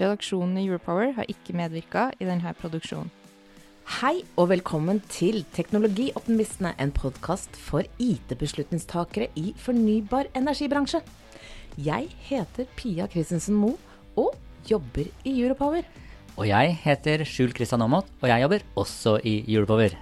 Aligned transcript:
Redaksjonen 0.00 0.56
i 0.56 0.64
Europower 0.70 1.12
har 1.18 1.28
ikke 1.28 1.54
medvirka 1.56 2.06
i 2.16 2.24
denne 2.24 2.54
produksjonen. 2.56 3.10
Hei 3.98 4.22
og 4.38 4.48
velkommen 4.52 5.02
til 5.12 5.42
Teknologioptimistene, 5.52 6.72
en 6.80 6.92
podkast 6.96 7.58
for 7.60 7.84
IT-beslutningstakere 8.00 9.28
i 9.36 9.52
fornybar 9.58 10.30
energibransje. 10.38 11.02
Jeg 11.76 12.08
heter 12.24 12.70
Pia 12.78 13.08
Christensen 13.10 13.58
Moe 13.58 13.76
og 14.16 14.32
jobber 14.70 15.10
i 15.28 15.34
Europower. 15.42 15.84
Og 16.38 16.48
jeg 16.48 16.76
heter 16.86 17.26
Skjul 17.28 17.52
Kristian 17.52 17.84
Aamodt, 17.84 18.08
og 18.22 18.30
jeg 18.30 18.46
jobber 18.46 18.64
også 18.80 19.18
i 19.28 19.42
Europower. 19.44 19.92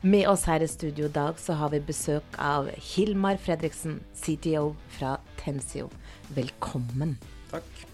Med 0.00 0.28
oss 0.28 0.44
her 0.48 0.64
i 0.64 0.68
studio 0.68 1.10
i 1.10 1.12
dag 1.12 1.36
så 1.40 1.56
har 1.60 1.72
vi 1.74 1.84
besøk 1.84 2.38
av 2.40 2.70
Hilmar 2.92 3.36
Fredriksen, 3.40 4.00
CTO 4.16 4.70
fra 4.96 5.18
Tensio. 5.40 5.90
Velkommen. 6.32 7.18
Takk. 7.52 7.93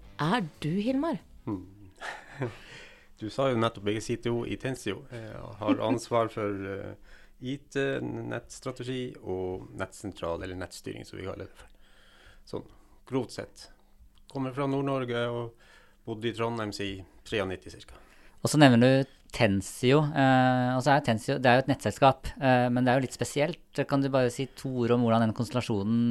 er 0.21 0.45
du, 0.63 0.73
Hilmar? 0.81 1.21
Du 3.21 3.27
sa 3.29 3.51
jo 3.51 3.57
nettopp 3.61 3.85
jeg 3.91 4.01
sitter 4.01 4.31
jo 4.31 4.39
i 4.49 4.55
Tensio. 4.57 5.03
Jeg 5.13 5.41
har 5.59 5.81
ansvar 5.85 6.31
for 6.33 6.63
eh, 6.71 7.11
IT, 7.53 7.77
nettstrategi 8.01 9.11
og 9.21 9.67
nettsentral, 9.77 10.41
eller 10.41 10.57
nettstyring, 10.57 11.05
som 11.05 11.19
vi 11.19 11.27
kaller 11.27 11.45
det 11.45 11.59
for. 11.59 11.69
Sånn 12.49 12.65
grovt 13.11 13.35
sett. 13.37 13.67
Kommer 14.31 14.55
fra 14.57 14.65
Nord-Norge 14.65 15.21
og 15.29 15.69
bodde 16.07 16.31
i 16.31 16.33
Trondheim 16.33 16.73
siden 16.73 17.05
93 17.29 17.85
ca. 17.85 18.01
Og 18.41 18.49
så 18.49 18.57
nevner 18.57 18.81
du 18.81 19.11
Tensio. 19.31 20.01
Eh, 20.01 20.71
og 20.75 20.81
så 20.83 20.95
er 20.95 21.05
Tensio 21.05 21.37
det 21.37 21.49
er 21.51 21.59
jo 21.59 21.65
et 21.67 21.71
nettselskap, 21.71 22.33
eh, 22.41 22.67
men 22.73 22.83
det 22.83 22.91
er 22.91 22.99
jo 22.99 23.05
litt 23.05 23.15
spesielt. 23.15 23.83
Kan 23.87 24.01
du 24.01 24.09
bare 24.11 24.33
si 24.33 24.47
to 24.57 24.73
ord 24.83 24.95
om 24.97 25.05
hvordan 25.05 25.27
den 25.27 25.37
konstellasjonen 25.37 26.01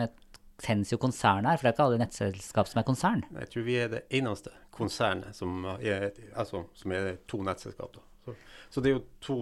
med 0.00 0.16
Tensio-konsernet 0.62 1.50
er? 1.50 1.58
For 1.58 1.66
det 1.66 1.70
er 1.70 1.76
ikke 1.76 1.86
alle 1.86 2.00
nettselskap 2.00 2.70
som 2.70 2.80
er 2.80 2.86
konsern. 2.88 3.24
Jeg 3.42 3.50
tror 3.52 3.66
vi 3.66 3.76
er 3.80 3.90
det 3.92 4.02
eneste 4.16 4.52
konsernet 4.76 5.36
som 5.36 5.64
er, 5.76 6.10
altså, 6.34 6.64
som 6.76 6.94
er 6.96 7.16
to 7.28 7.42
nettselskap. 7.44 7.98
Så, 8.24 8.34
så, 8.70 8.80
det 8.80 8.90
er 8.90 8.96
jo 8.96 9.04
to 9.24 9.38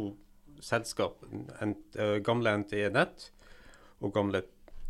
selskap. 0.65 1.23
En, 1.63 1.77
uh, 1.99 2.17
gamle 2.25 2.57
NTE 2.65 2.89
Nett 2.95 3.29
og 4.03 4.15
gamle 4.15 4.45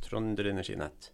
Trønder 0.04 0.50
Energi 0.52 0.76
Nett. 0.80 1.10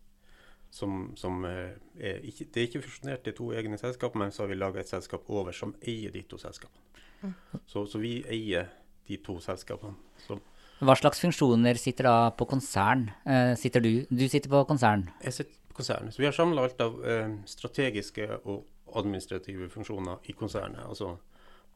Som, 0.70 1.16
som 1.18 1.42
uh, 1.42 1.72
er 1.98 2.22
ikke, 2.26 2.46
det 2.46 2.62
er 2.62 2.68
ikke 2.68 2.84
fusjonert 2.84 3.24
til 3.26 3.34
to 3.40 3.50
egne 3.58 3.78
selskap, 3.80 4.14
men 4.18 4.30
så 4.34 4.44
har 4.44 4.52
vi 4.52 4.60
laga 4.60 4.82
et 4.82 4.90
selskap 4.90 5.26
over 5.30 5.54
som 5.56 5.74
eier 5.82 6.14
de 6.14 6.22
to 6.30 6.38
selskapene. 6.38 6.86
Mm. 7.20 7.34
Så, 7.66 7.84
så, 7.90 7.98
vi 8.00 8.20
eier 8.30 8.70
de 9.08 9.18
to 9.26 9.40
selskapene. 9.42 9.98
Så, 10.22 10.38
hva 10.80 10.96
slags 10.96 11.20
funksjoner 11.20 11.76
sitter 11.80 12.08
da 12.08 12.16
på 12.32 12.46
konsern? 12.48 13.10
Eh, 13.28 13.52
sitter 13.60 13.84
du, 13.84 13.90
du 14.08 14.26
sitter 14.28 14.52
på 14.52 14.62
konsern? 14.68 15.08
Jeg 15.24 15.36
sitter 15.36 15.58
på 15.68 15.80
konsern. 15.82 16.12
Så 16.12 16.22
vi 16.22 16.28
har 16.28 16.36
samla 16.36 16.64
alt 16.64 16.80
av 16.80 17.00
eh, 17.04 17.34
strategiske 17.48 18.28
og 18.40 18.64
administrative 18.96 19.68
funksjoner 19.72 20.24
i 20.30 20.36
konsernet. 20.36 20.82
Altså 20.88 21.14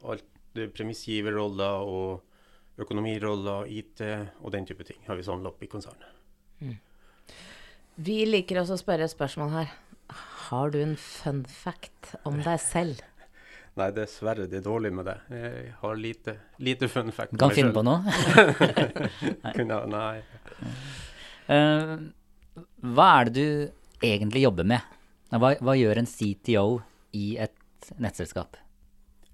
alt 0.04 0.24
premissgiverroller 0.74 1.84
og 1.84 2.80
økonomiroller, 2.80 3.68
IT 3.70 4.02
og 4.40 4.52
den 4.54 4.66
type 4.66 4.86
ting 4.86 4.98
har 5.06 5.18
vi 5.18 5.26
samla 5.26 5.52
opp 5.52 5.62
i 5.62 5.70
konsernet. 5.70 6.10
Mm. 6.60 6.76
Vi 8.04 8.18
liker 8.26 8.62
også 8.62 8.78
å 8.78 8.82
spørre 8.82 9.08
spørsmål 9.10 9.52
her. 9.54 9.74
Har 10.48 10.72
du 10.74 10.80
en 10.82 10.96
fun 11.00 11.44
fact 11.48 12.14
om 12.26 12.40
deg 12.42 12.58
selv? 12.62 13.02
Nei, 13.74 13.88
dessverre. 13.90 14.46
Det 14.46 14.60
er 14.60 14.66
dårlig 14.66 14.92
med 14.94 15.08
det. 15.08 15.16
Jeg 15.34 15.72
har 15.80 15.96
lite, 15.98 16.36
lite 16.62 16.88
fun 16.88 17.10
fact. 17.12 17.32
Du 17.34 17.40
kan 17.42 17.54
finne 17.54 17.72
selv. 17.72 17.80
på 17.80 17.86
noe? 17.86 18.02
Kunne, 19.56 19.80
nei. 19.90 20.20
Uh, 21.50 21.96
hva 22.94 23.08
er 23.18 23.30
det 23.30 23.34
du 23.34 24.04
egentlig 24.04 24.44
jobber 24.44 24.68
med? 24.76 24.94
Hva, 25.34 25.56
hva, 25.58 25.74
gjør 25.74 25.98
en 26.04 26.06
CTO 26.06 26.68
i 27.18 27.34
et 27.42 27.90
nettselskap? 27.98 28.60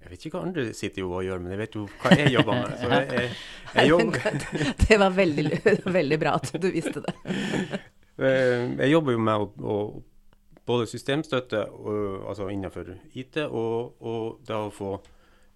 Jeg 0.01 0.09
vet 0.09 0.25
ikke 0.25 0.39
hva 0.39 0.47
andre 0.47 0.71
CTO-er 0.73 1.27
gjør, 1.27 1.41
men 1.43 1.53
jeg 1.53 1.61
vet 1.61 1.77
jo 1.77 1.85
hva 2.01 2.17
jeg 2.17 2.33
jobber 2.33 2.57
med. 2.57 2.71
Så 2.79 2.89
jeg, 2.89 3.09
jeg, 3.13 3.33
jeg 3.75 3.89
jobber... 3.93 4.39
det 4.87 5.01
var 5.03 5.17
veldig, 5.19 5.59
veldig, 5.85 6.21
bra 6.23 6.37
at 6.39 6.55
du 6.57 6.71
visste 6.73 7.03
det. 7.05 7.13
Eh, 8.17 8.65
jeg 8.81 8.89
jobber 8.95 9.13
jo 9.13 9.21
med 9.29 9.45
å, 9.45 9.51
å 9.61 9.77
både 10.71 10.87
systemstøtte 10.89 11.65
og, 11.75 12.27
altså 12.31 12.47
innenfor 12.51 12.93
IT, 13.17 13.43
og, 13.47 13.99
og 13.99 14.41
det 14.47 14.55
å 14.57 14.71
få 14.73 14.95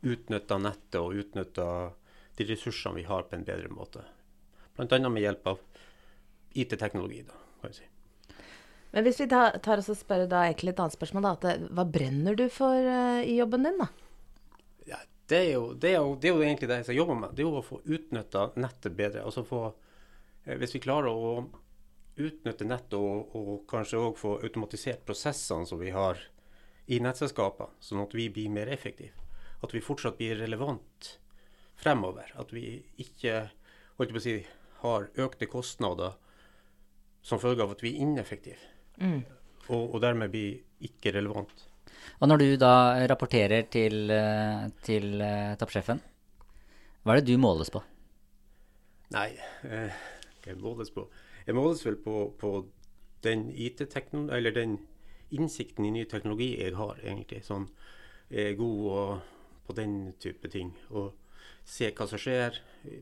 utnytta 0.05 0.59
nettet 0.61 0.99
og 1.01 1.15
utnytta 1.17 1.67
de 2.35 2.47
ressursene 2.49 2.99
vi 2.99 3.07
har 3.07 3.25
på 3.29 3.37
en 3.37 3.47
bedre 3.47 3.71
måte. 3.71 4.03
Bl.a. 4.75 4.99
med 5.07 5.23
hjelp 5.23 5.51
av 5.53 5.61
IT-teknologi, 6.55 7.21
da, 7.27 7.37
kan 7.61 7.71
jeg 7.71 7.79
si. 7.79 7.91
Men 8.95 9.03
hvis 9.03 9.19
vi 9.19 9.27
tar, 9.31 9.57
tar 9.63 9.81
oss 9.81 9.91
og 9.91 9.97
spør 9.99 10.25
da 10.31 10.45
egentlig 10.47 10.71
et 10.71 10.81
annet 10.83 10.95
spørsmål, 10.95 11.25
da, 11.25 11.31
at, 11.35 11.63
hva 11.75 11.83
brenner 11.87 12.37
du 12.39 12.45
for 12.53 12.75
uh, 12.75 13.21
i 13.23 13.37
jobben 13.39 13.67
din, 13.67 13.81
da? 13.81 13.89
Ja, 14.87 14.99
det, 15.31 15.39
er 15.39 15.49
jo, 15.55 15.65
det, 15.73 15.89
er 15.91 15.97
jo, 15.97 16.13
det, 16.15 16.29
er 16.29 16.35
jo, 16.35 16.45
egentlig 16.45 16.69
det 16.71 16.79
jeg 16.83 16.99
jobber 16.99 17.19
med. 17.23 17.35
Det 17.35 17.43
er 17.43 17.49
jo 17.49 17.59
å 17.59 17.65
få 17.65 17.81
utnytta 17.83 18.49
nettet 18.55 18.95
bedre. 18.95 19.25
Altså 19.27 19.43
få, 19.47 19.65
eh, 20.45 20.55
hvis 20.61 20.77
vi 20.77 20.83
klarer 20.85 21.11
å 21.11 21.35
utnytte 22.15 22.67
nettet 22.67 22.95
og, 22.99 23.35
og 23.35 23.65
kanskje 23.69 23.99
òg 23.99 24.17
få 24.19 24.37
automatisert 24.45 25.03
prosessene 25.07 25.67
som 25.67 25.81
vi 25.81 25.91
har 25.95 26.19
i 26.85 26.99
nettselskapene, 27.01 27.73
sånn 27.81 28.03
at 28.03 28.13
vi 28.15 28.29
blir 28.33 28.51
mer 28.53 28.69
effektive. 28.71 29.15
At 29.65 29.73
vi 29.73 29.83
fortsatt 29.83 30.19
blir 30.19 30.37
relevant 30.39 31.15
fremover. 31.81 32.29
At 32.39 32.53
vi 32.53 32.77
ikke 33.01 33.49
si, 34.21 34.37
har 34.83 35.09
økte 35.17 35.49
kostnader 35.49 36.15
som 37.25 37.41
følge 37.41 37.65
av 37.65 37.73
at 37.73 37.81
vi 37.83 37.95
er 37.95 38.03
ineffektive. 38.05 38.61
Mm. 39.01 39.23
Og, 39.73 39.95
og, 39.95 39.97
dermed 40.03 40.29
blir 40.33 40.59
ikke 40.85 41.15
relevant. 41.15 41.65
Og 42.21 42.29
når 42.29 42.41
du 42.43 42.49
da 42.61 42.75
rapporterer 43.09 43.65
til, 43.71 44.11
eh, 44.13 44.67
til 44.85 45.15
uh, 45.17 45.55
toppsjefen, 45.57 46.01
hva 47.01 47.15
er 47.15 47.21
det 47.21 47.33
du 47.33 47.41
måles 47.41 47.71
på? 47.73 47.81
Nei, 49.15 49.31
eh, 49.65 49.97
hva 50.45 50.55
måles 50.61 50.91
på? 50.93 51.07
Jeg 51.45 51.57
måles 51.57 51.83
vel 51.85 51.97
på, 52.01 52.31
på 52.39 52.55
den 53.25 53.49
IT-teknologi, 53.51 54.37
eller 54.37 54.55
den 54.55 54.79
innsikten 55.35 55.85
i 55.85 55.93
ny 55.93 56.05
teknologi 56.09 56.55
jeg 56.57 56.75
har, 56.77 56.97
egentlig. 57.03 57.43
Sånn 57.45 57.67
er 58.29 58.55
god 58.57 58.81
og, 58.95 59.29
på 59.67 59.75
den 59.77 59.95
type 60.21 60.49
ting. 60.53 60.73
Og 60.93 61.13
se 61.65 61.89
hva 61.93 62.07
som 62.09 62.21
skjer, 62.21 62.57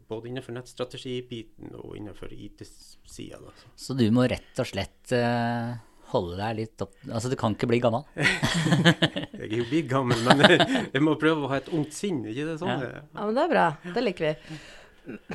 både 0.08 0.32
innenfor 0.32 0.56
nettstrategibiten 0.56 1.74
og 1.80 1.98
innenfor 2.00 2.32
IT-sida. 2.36 3.40
Så 3.76 3.96
du 4.00 4.06
må 4.16 4.28
rett 4.32 4.60
og 4.60 4.70
slett 4.70 5.16
uh, 5.16 5.76
holde 6.14 6.38
deg 6.40 6.60
litt 6.62 6.84
opp 6.86 6.94
Altså 7.10 7.32
du 7.32 7.36
kan 7.40 7.56
ikke 7.58 7.68
bli 7.72 7.82
gammel? 7.84 8.06
jeg 8.16 9.50
er 9.50 9.58
jo 9.58 9.68
blitt 9.68 9.90
gammel, 9.92 10.20
men 10.24 10.46
jeg, 10.94 11.04
må 11.04 11.18
prøve 11.20 11.44
å 11.44 11.52
ha 11.52 11.60
et 11.60 11.72
ungt 11.76 11.96
sinn, 11.96 12.24
ikke 12.28 12.48
det 12.54 12.60
sånn? 12.62 12.88
Ja. 12.88 13.04
ja, 13.04 13.28
men 13.28 13.36
det 13.36 13.44
er 13.48 13.54
bra. 13.56 13.68
Det 13.84 14.08
liker 14.08 14.32
vi. 14.32 14.62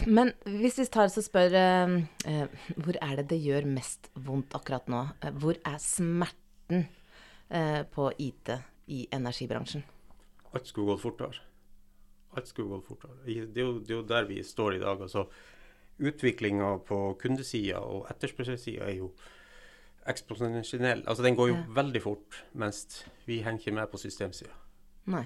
Men 0.06 0.32
hvis 0.44 0.78
vi 0.80 0.86
tar 0.88 1.10
og 1.10 1.24
spør 1.24 1.56
eh, 1.58 1.96
eh, 2.30 2.70
hvor 2.76 2.96
er 3.04 3.20
det 3.20 3.28
det 3.32 3.40
gjør 3.44 3.68
mest 3.68 4.08
vondt 4.14 4.56
akkurat 4.56 4.88
nå? 4.88 5.02
Eh, 5.20 5.34
hvor 5.42 5.58
er 5.60 5.76
smerten 5.82 6.86
eh, 7.50 7.82
på 7.92 8.08
IT 8.16 8.54
i 8.94 9.04
energibransjen? 9.12 9.84
Alt 10.54 10.70
skulle 10.70 10.94
gått 10.94 11.04
fortere. 11.04 11.44
Alt 12.36 12.48
skulle 12.48 12.72
gått 12.72 12.88
fortere. 12.88 13.18
Det 13.26 13.36
er, 13.36 13.64
jo, 13.64 13.78
det 13.80 13.92
er 13.92 13.98
jo 14.00 14.08
der 14.08 14.28
vi 14.28 14.42
står 14.44 14.78
i 14.78 14.82
dag. 14.84 15.02
altså 15.02 15.28
Utviklinga 15.98 16.76
på 16.86 16.98
kundesida 17.20 17.80
og 17.82 18.06
etterspørselssida 18.12 18.86
er 18.86 19.00
jo 19.00 19.12
eksponentiell. 20.08 21.02
Altså 21.06 21.22
den 21.26 21.36
går 21.36 21.50
jo 21.50 21.56
ja. 21.58 21.64
veldig 21.76 22.02
fort, 22.02 22.44
mens 22.52 23.02
vi 23.26 23.42
henger 23.44 23.60
ikke 23.60 23.76
med 23.76 23.90
på 23.92 24.00
systemsida. 24.00 24.54
Nei. 25.12 25.24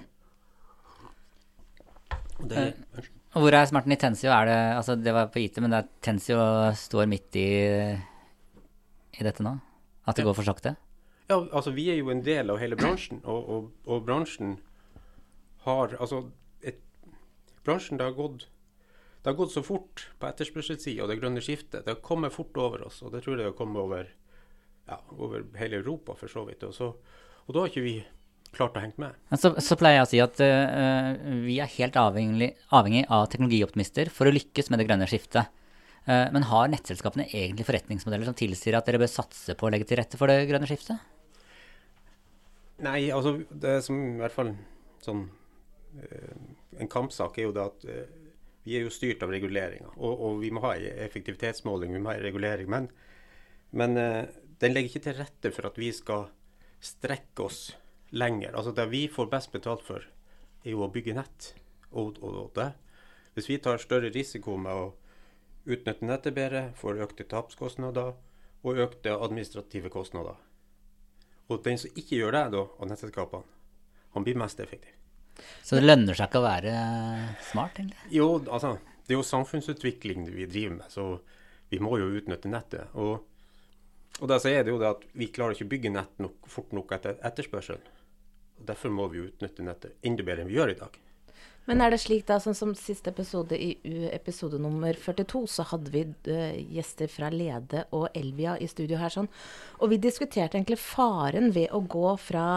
Og 2.39 2.49
det, 2.49 2.73
Og 2.97 3.03
hvor 3.41 3.55
er 3.57 3.65
smerten 3.65 3.91
i 3.95 3.97
Tensio? 3.97 4.29
Er 4.31 4.45
det, 4.45 4.57
altså 4.77 4.95
det 4.99 5.13
var 5.15 5.29
på 5.33 5.39
IT, 5.41 5.57
men 5.63 5.71
det 5.73 5.79
er 5.83 5.87
Tensio 6.05 6.37
står 6.77 7.07
midt 7.09 7.35
i, 7.39 7.47
i 9.17 9.23
dette 9.25 9.43
nå? 9.45 9.55
At 10.05 10.15
det 10.17 10.23
Ja. 10.25 10.27
går 10.29 10.35
for 10.37 10.43
sakte? 10.43 10.75
Ja, 11.29 11.37
altså 11.55 11.71
vi 11.73 11.87
er 11.89 11.95
jo 11.97 12.09
en 12.11 12.21
del 12.21 12.49
av 12.51 12.59
hele 12.59 12.75
bransjen, 12.75 13.21
og, 13.23 13.49
og, 13.49 13.69
og 13.87 14.03
bransjen 14.05 14.57
har 15.63 15.95
Altså, 15.99 16.25
et, 16.61 16.81
bransjen 17.63 17.97
det 17.97 18.05
har 18.09 18.17
gått 18.17 18.49
det 19.23 19.31
har 19.31 19.37
gått 19.39 19.53
så 19.53 19.61
fort 19.63 20.09
på 20.19 20.27
etterspørselssida 20.27 21.05
og 21.05 21.07
det 21.07 21.15
grønne 21.21 21.39
skiftet. 21.39 21.85
Det 21.85 21.93
har 21.93 22.01
kommet 22.03 22.33
fort 22.35 22.57
over 22.59 22.81
oss, 22.89 22.97
og 23.07 23.13
det 23.13 23.21
tror 23.23 23.37
jeg 23.37 23.45
det 23.45 23.45
har 23.53 23.55
kommet 23.55 23.79
over, 23.79 24.09
ja, 24.89 24.97
over 25.15 25.45
hele 25.61 25.77
Europa 25.79 26.11
for 26.19 26.27
så 26.27 26.43
vidt. 26.43 26.65
Og, 26.67 26.73
så, 26.75 26.89
og 27.47 27.53
da 27.55 27.61
har 27.63 27.71
ikke 27.71 27.85
vi 27.85 27.93
klart 28.53 28.77
å 28.77 28.83
henge 28.83 29.01
med. 29.01 29.17
Så, 29.39 29.53
så 29.63 29.77
pleier 29.79 29.99
jeg 29.99 30.05
å 30.05 30.11
si 30.11 30.21
at 30.23 30.39
uh, 30.43 31.09
vi 31.45 31.57
er 31.63 31.71
helt 31.75 31.97
avhengig, 31.99 32.53
avhengig 32.73 33.03
av 33.13 33.27
teknologioptimister 33.31 34.11
for 34.13 34.29
å 34.29 34.33
lykkes 34.35 34.71
med 34.71 34.81
det 34.81 34.87
grønne 34.89 35.09
skiftet. 35.09 35.51
Uh, 36.07 36.27
men 36.35 36.47
har 36.49 36.71
nettselskapene 36.71 37.29
egentlig 37.29 37.67
forretningsmodeller 37.67 38.29
som 38.29 38.37
tilsier 38.37 38.77
at 38.77 38.89
dere 38.89 39.01
bør 39.01 39.11
satse 39.11 39.55
på 39.57 39.67
å 39.67 39.73
legge 39.73 39.87
til 39.89 40.01
rette 40.01 40.19
for 40.19 40.31
det 40.31 40.45
grønne 40.49 40.69
skiftet? 40.69 41.01
Nei, 42.83 43.07
altså 43.15 43.37
det 43.49 43.77
som 43.85 43.99
i 44.01 44.19
hvert 44.19 44.35
fall 44.35 44.51
sånn 45.03 45.27
uh, 45.29 46.35
En 46.81 46.89
kampsak 46.89 47.37
er 47.37 47.47
jo 47.47 47.55
det 47.55 47.67
at 47.69 47.83
vi 48.63 48.77
er 48.77 48.85
jo 48.85 48.93
styrt 48.93 49.21
av 49.25 49.31
reguleringer. 49.33 49.91
Og, 49.99 50.13
og 50.13 50.37
vi 50.41 50.49
må 50.55 50.61
ha 50.63 50.71
effektivitetsmåling, 50.79 51.91
vi 51.93 51.99
må 52.01 52.13
ha 52.13 52.21
regulering. 52.23 52.69
Men, 52.71 52.87
men 53.75 53.99
den 53.99 54.73
legger 54.73 54.87
ikke 54.87 55.01
til 55.03 55.17
rette 55.19 55.51
for 55.53 55.67
at 55.67 55.77
vi 55.77 55.89
skal 55.93 56.29
strekke 56.83 57.43
oss 57.43 57.59
lenger. 58.13 58.53
Altså 58.53 58.73
det 58.75 58.85
vi 58.91 59.07
får 59.11 59.31
best 59.31 59.51
betalt 59.53 59.83
for, 59.85 60.05
er 60.63 60.75
jo 60.75 60.85
å 60.85 60.91
bygge 60.93 61.17
nett. 61.17 61.53
Og, 61.91 62.17
og, 62.21 62.37
og 62.45 62.51
det. 62.57 62.71
Hvis 63.33 63.49
vi 63.49 63.59
tar 63.61 63.81
større 63.81 64.11
risiko 64.13 64.55
med 64.61 64.73
å 64.73 64.91
utnytte 65.65 66.05
nettet 66.05 66.35
bedre, 66.37 66.67
får 66.77 67.01
økte 67.05 67.25
tapskostnader 67.29 68.13
og 68.63 68.81
økte 68.85 69.15
administrative 69.17 69.91
kostnader. 69.93 70.37
Og 71.51 71.63
den 71.65 71.79
som 71.79 71.93
ikke 71.99 72.19
gjør 72.19 72.35
det, 72.35 72.43
da, 72.55 72.63
av 72.79 72.89
nettselskapene, 72.89 73.59
han 74.13 74.25
blir 74.25 74.37
mest 74.39 74.61
effektiv. 74.63 74.93
Så 75.65 75.79
det 75.79 75.87
lønner 75.87 76.15
seg 76.15 76.29
ikke 76.29 76.43
å 76.43 76.45
være 76.45 76.73
smart, 77.49 77.79
egentlig? 77.81 77.97
Jo, 78.13 78.27
altså, 78.45 78.75
det 79.03 79.15
er 79.15 79.19
jo 79.19 79.25
samfunnsutvikling 79.27 80.27
vi 80.29 80.47
driver 80.47 80.77
med, 80.77 80.93
så 80.93 81.07
vi 81.73 81.81
må 81.81 81.97
jo 81.99 82.11
utnytte 82.19 82.51
nettet. 82.51 82.93
Og, 83.01 83.25
og 84.19 84.29
der 84.29 84.41
så 84.43 84.53
er 84.53 84.63
det 84.63 84.75
jo 84.75 84.79
det 84.81 84.91
at 84.93 85.03
vi 85.17 85.31
klarer 85.33 85.57
ikke 85.57 85.67
å 85.67 85.73
bygge 85.73 85.93
nett 85.95 86.21
nok, 86.21 86.47
fort 86.53 86.75
nok 86.77 86.93
etter 86.95 87.17
etterspørselen. 87.25 87.81
Og 88.59 88.67
Derfor 88.69 88.93
må 88.93 89.07
vi 89.11 89.25
utnytte 89.27 89.65
nettet 89.65 89.97
enda 90.05 90.25
bedre 90.25 90.45
enn 90.45 90.51
vi 90.51 90.59
gjør 90.59 90.75
i 90.75 90.79
dag. 90.79 90.99
Men 91.63 91.79
er 91.79 91.93
det 91.93 92.01
slik 92.03 92.25
da, 92.27 92.41
sånn 92.43 92.57
som 92.57 92.73
siste 92.75 93.13
episode 93.13 93.55
i 93.55 93.69
episode 94.11 94.57
nummer 94.59 94.97
42, 94.99 95.45
så 95.47 95.63
hadde 95.69 95.93
vi 95.93 96.01
uh, 96.27 96.57
gjester 96.75 97.11
fra 97.11 97.29
Lede 97.31 97.85
og 97.95 98.09
Elvia 98.19 98.57
i 98.59 98.67
studio 98.67 98.99
her 98.99 99.13
sånn. 99.13 99.29
Og 99.79 99.93
vi 99.93 100.01
diskuterte 100.03 100.59
egentlig 100.59 100.81
faren 100.83 101.53
ved 101.55 101.71
å 101.71 101.79
gå 101.87 102.17
fra 102.19 102.47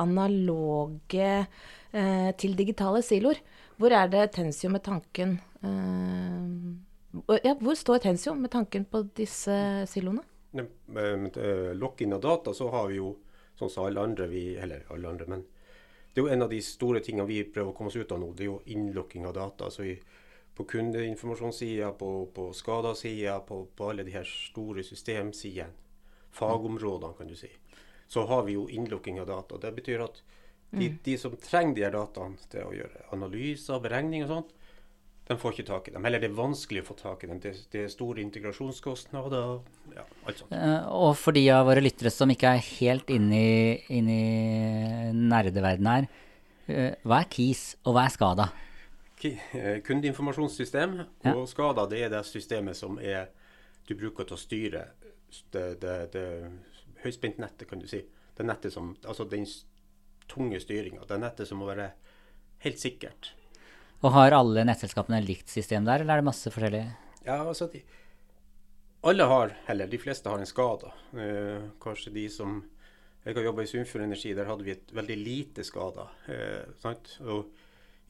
analoge 0.00 1.32
uh, 1.44 2.30
til 2.40 2.56
digitale 2.56 3.04
siloer. 3.04 3.42
Hvor 3.76 3.92
er 3.92 4.08
det 4.08 4.30
Tensio 4.36 4.70
med 4.72 4.84
tanken 4.86 5.36
uh, 5.64 7.34
Ja, 7.44 7.52
hvor 7.60 7.76
står 7.78 8.00
Tensio 8.06 8.32
med 8.38 8.50
tanken 8.54 8.88
på 8.88 9.04
disse 9.18 9.84
siloene? 9.90 10.24
Med, 10.54 10.70
med 10.86 11.36
eh, 11.36 11.72
Lokking 11.74 12.12
av 12.14 12.20
data 12.22 12.54
så 12.54 12.68
har 12.70 12.86
vi 12.86 13.00
jo, 13.00 13.08
sånn 13.58 13.70
som 13.70 13.86
alle 13.88 14.02
andre, 14.02 14.26
vi, 14.30 14.44
eller 14.60 14.86
alle 14.94 15.08
andre, 15.08 15.28
men 15.30 15.44
det 16.14 16.20
er 16.20 16.26
jo 16.28 16.32
en 16.34 16.46
av 16.46 16.50
de 16.50 16.60
store 16.62 17.00
tingene 17.02 17.26
vi 17.26 17.40
prøver 17.50 17.72
å 17.72 17.76
komme 17.76 17.90
oss 17.90 17.98
ut 17.98 18.12
av 18.14 18.20
nå, 18.22 18.32
det 18.34 18.46
er 18.46 18.52
jo 18.52 18.60
innlukking 18.70 19.26
av 19.26 19.34
data. 19.34 19.66
altså 19.66 19.82
vi 19.82 19.96
på 20.54 20.64
kundeinformasjonssida, 20.70 21.90
på, 21.98 22.10
på 22.34 22.52
skadesida, 22.54 23.40
på, 23.40 23.64
på 23.74 23.88
alle 23.90 24.04
de 24.06 24.14
her 24.14 24.28
store 24.28 24.84
systemsidene, 24.86 25.74
fagområdene 26.34 27.18
kan 27.18 27.30
du 27.30 27.34
si, 27.38 27.50
så 28.06 28.26
har 28.30 28.44
vi 28.46 28.54
jo 28.54 28.68
innlukking 28.70 29.18
av 29.20 29.26
data. 29.26 29.58
Det 29.58 29.72
betyr 29.74 30.04
at 30.06 30.22
de, 30.70 30.92
de 31.04 31.16
som 31.18 31.34
trenger 31.38 31.74
de 31.74 31.84
her 31.86 31.94
dataene 31.94 32.50
til 32.50 32.66
å 32.66 32.74
gjøre 32.74 33.08
analyser, 33.14 33.82
beregninger 33.82 34.26
og 34.28 34.32
sånt, 34.32 34.54
de 35.24 35.36
får 35.40 35.54
ikke 35.54 35.66
tak 35.70 35.86
i 35.88 35.94
dem. 35.94 36.04
Eller 36.04 36.20
det 36.20 36.28
er 36.28 36.36
vanskelig 36.36 36.82
å 36.82 36.88
få 36.90 36.96
tak 36.98 37.22
i 37.24 37.28
dem. 37.30 37.38
Det, 37.40 37.54
det 37.72 37.84
er 37.86 37.92
store 37.92 38.20
integrasjonskostnader. 38.20 39.54
Ja, 39.94 40.04
alt 40.28 40.42
sånt. 40.42 40.52
Eh, 40.52 40.88
og 40.92 41.14
for 41.16 41.36
de 41.36 41.46
av 41.54 41.64
våre 41.68 41.80
lyttere 41.84 42.12
som 42.12 42.32
ikke 42.32 42.50
er 42.52 42.66
helt 42.66 43.12
inne 43.14 43.38
i, 43.40 43.62
inn 43.96 44.10
i 44.12 44.26
nerdeverdenen 45.16 45.88
her, 45.94 46.08
eh, 46.68 46.90
hva 47.08 47.22
er 47.22 47.30
KIS, 47.32 47.64
og 47.86 47.96
hva 47.96 48.04
er 48.04 48.14
SKADA? 48.18 48.50
Kundeinformasjonssystem 49.86 50.98
og 51.00 51.24
Ja. 51.24 51.32
SKADA 51.48 51.86
det 51.88 52.02
er 52.04 52.10
det 52.12 52.20
systemet 52.28 52.76
som 52.76 52.98
er, 53.00 53.30
du 53.88 53.94
bruker 53.96 54.28
til 54.28 54.36
å 54.36 54.40
styre 54.42 54.82
det, 55.54 55.80
det, 55.80 55.94
det 56.12 56.26
høyspentnettet, 57.04 57.64
kan 57.70 57.80
du 57.80 57.88
si. 57.88 58.02
Det 58.36 58.44
nettet 58.44 58.74
som, 58.74 58.92
altså 59.06 59.24
den 59.30 59.46
tunge 60.28 60.60
styringa. 60.60 61.06
Det 61.08 61.16
nettet 61.20 61.48
som 61.48 61.62
må 61.62 61.70
være 61.70 61.88
helt 62.66 62.82
sikkert. 62.82 63.32
Og 64.02 64.12
har 64.12 64.36
alle 64.36 64.64
nettselskapene 64.66 65.20
likt 65.24 65.52
system 65.52 65.86
der, 65.86 66.02
eller 66.02 66.16
er 66.16 66.22
det 66.22 66.28
masse 66.28 66.52
forskjellige? 66.52 66.90
Ja, 67.24 67.38
altså 67.40 67.68
de, 67.72 67.80
Alle 69.04 69.24
har, 69.28 69.52
eller 69.68 69.88
de 69.88 70.00
fleste 70.00 70.28
har 70.28 70.40
en 70.40 70.48
SKADA. 70.48 70.92
Uh, 71.12 71.70
kanskje 71.80 72.12
de 72.12 72.28
som 72.28 72.62
Jeg 73.24 73.38
har 73.38 73.46
jobba 73.46 73.62
i 73.62 73.66
Sunnfjord 73.66 74.02
Energi, 74.04 74.34
der 74.36 74.44
hadde 74.44 74.64
vi 74.64 74.74
et 74.74 74.90
veldig 74.92 75.16
lite 75.16 75.64
SKADA. 75.64 76.08
Uh? 76.28 77.28
Og 77.32 77.46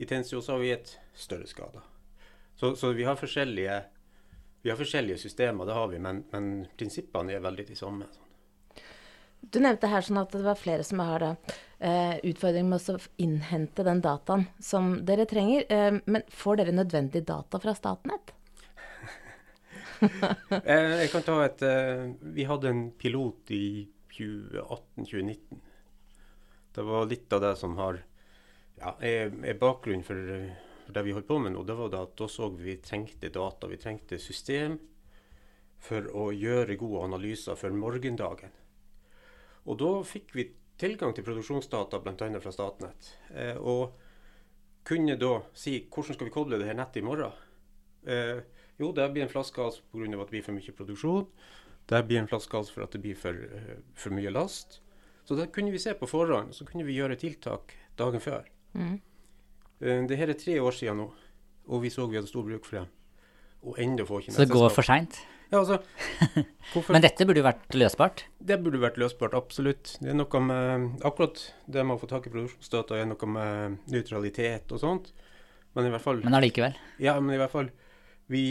i 0.02 0.06
Tensio 0.10 0.40
så 0.42 0.56
har 0.56 0.62
vi 0.64 0.72
et 0.74 0.96
større 1.14 1.46
SKADA. 1.46 1.82
Så, 2.56 2.74
så 2.74 2.90
vi 2.92 3.04
har 3.06 3.14
forskjellige 3.14 3.82
vi 4.64 4.70
har 4.70 4.78
forskjellige 4.80 5.18
systemer, 5.20 5.66
det 5.68 5.74
har 5.76 5.88
vi, 5.88 5.98
men, 6.00 6.22
men 6.32 6.44
prinsippene 6.78 7.34
er 7.36 7.42
veldig 7.44 7.66
de 7.68 7.74
samme. 7.76 8.06
Du 9.50 9.60
nevnte 9.60 9.90
her 9.90 10.04
sånn 10.04 10.20
at 10.22 10.32
det 10.32 10.44
var 10.44 10.58
flere 10.58 10.84
som 10.86 11.02
har 11.04 11.20
da, 11.20 11.30
eh, 11.78 12.62
med 12.62 12.90
å 12.90 12.98
innhente 13.18 13.84
den 13.84 14.00
dataen 14.00 14.46
som 14.60 15.04
dere 15.04 15.26
trenger. 15.26 15.66
Eh, 15.68 16.00
men 16.06 16.22
får 16.28 16.56
dere 16.56 16.72
nødvendig 16.72 17.24
data 17.26 17.60
fra 17.60 17.74
Statnett? 17.74 18.32
Eh, 20.04 21.00
jeg 21.00 21.10
kan 21.12 21.22
ta 21.24 21.34
et 21.44 21.62
eh, 21.64 22.10
Vi 22.36 22.44
hadde 22.44 22.68
en 22.68 22.80
pilot 22.98 23.50
i 23.54 23.86
2018-2019. 24.12 25.62
Det 26.74 26.82
var 26.82 27.06
litt 27.06 27.32
av 27.32 27.40
det 27.40 27.54
som 27.56 27.76
har 27.78 28.00
ja, 28.80 28.94
er, 29.00 29.30
er 29.46 29.60
bakgrunnen 29.60 30.04
for, 30.06 30.18
eh, 30.18 30.50
for 30.84 30.96
det 30.96 31.04
vi 31.06 31.14
holdt 31.14 31.28
på 31.30 31.38
med 31.40 31.54
nå. 31.54 31.62
Det 31.66 31.78
var 31.78 31.92
det 31.92 32.02
at 32.02 32.16
da 32.18 32.28
så 32.30 32.50
vi 32.52 32.76
trengte 32.84 33.30
data, 33.32 33.70
vi 33.70 33.80
trengte 33.80 34.18
system 34.20 34.76
for 35.84 36.08
å 36.16 36.30
gjøre 36.34 36.78
gode 36.80 37.06
analyser 37.08 37.58
for 37.60 37.74
morgendagen. 37.76 38.52
Og 39.64 39.78
da 39.80 39.90
fikk 40.06 40.34
vi 40.36 40.48
tilgang 40.80 41.14
til 41.14 41.24
produksjonsdata 41.26 42.00
bl.a. 42.02 42.40
fra 42.40 42.52
Statnett. 42.52 43.12
Eh, 43.32 43.56
og 43.56 43.94
kunne 44.84 45.16
da 45.20 45.38
si 45.56 45.78
hvordan 45.88 46.18
skal 46.18 46.28
vi 46.28 46.34
koble 46.34 46.60
det 46.60 46.68
her 46.68 46.78
nettet 46.78 47.00
i 47.00 47.06
morgen. 47.06 47.32
Eh, 48.06 48.40
jo, 48.80 48.90
det 48.92 49.06
blir 49.14 49.24
en 49.24 49.32
flaskehals 49.32 49.80
pga. 49.92 50.04
at 50.04 50.26
det 50.28 50.34
blir 50.34 50.42
for 50.44 50.52
mye 50.52 50.76
produksjon. 50.76 51.28
Det 51.86 52.06
blir 52.08 52.18
en 52.18 52.28
flaskehals 52.28 52.70
for 52.70 52.84
at 52.84 52.92
det 52.92 53.00
blir 53.00 53.16
for, 53.16 53.32
eh, 53.32 53.80
for 53.94 54.10
mye 54.10 54.30
last. 54.30 54.80
Så 55.24 55.36
det 55.36 55.52
kunne 55.52 55.72
vi 55.72 55.78
se 55.78 55.94
på 55.94 56.06
forhånd, 56.06 56.52
så 56.52 56.64
kunne 56.64 56.84
vi 56.84 56.96
gjøre 56.98 57.16
tiltak 57.16 57.72
dagen 57.96 58.20
før. 58.20 58.44
Mm. 58.74 59.00
Eh, 59.80 60.06
det 60.06 60.18
her 60.18 60.28
er 60.28 60.34
tre 60.34 60.60
år 60.60 60.72
siden 60.72 60.96
nå, 60.96 61.12
og 61.68 61.82
vi 61.82 61.88
så 61.88 62.08
vi 62.08 62.16
hadde 62.16 62.28
stor 62.28 62.42
bruk 62.42 62.64
for 62.64 62.76
dem. 62.76 62.86
Og 63.62 63.78
enda 63.78 64.04
får 64.04 64.20
ikke 64.20 64.32
Så 64.32 64.44
det 64.44 64.52
går 64.52 64.68
for 64.68 64.82
seint? 64.82 65.26
Ja, 65.54 65.60
altså, 65.60 65.78
Men 66.90 67.04
dette 67.04 67.26
burde 67.28 67.38
jo 67.38 67.46
vært 67.46 67.76
løsbart? 67.78 68.24
det 68.42 68.56
burde 68.64 68.80
vært 68.82 68.96
løsbart, 68.98 69.36
absolutt. 69.38 69.92
Det 70.02 70.10
er 70.10 70.16
noe 70.18 70.40
med 70.42 71.04
Akkurat 71.06 71.38
det 71.70 71.84
med 71.86 71.94
å 71.94 72.00
få 72.00 72.08
tak 72.10 72.26
i 72.26 72.32
produksjonsdata 72.32 72.98
er 72.98 73.06
noe 73.06 73.28
med 73.30 73.78
nøytralitet 73.92 74.74
og 74.74 74.82
sånt. 74.82 75.12
Men 75.78 75.86
i 75.86 75.92
hvert 75.94 76.02
fall 76.02 76.22
Men 76.24 76.38
allikevel. 76.40 76.74
Ja, 77.02 77.14
men 77.20 77.34
i 77.36 77.38
hvert 77.40 77.54
fall 77.54 77.70
Vi 78.30 78.44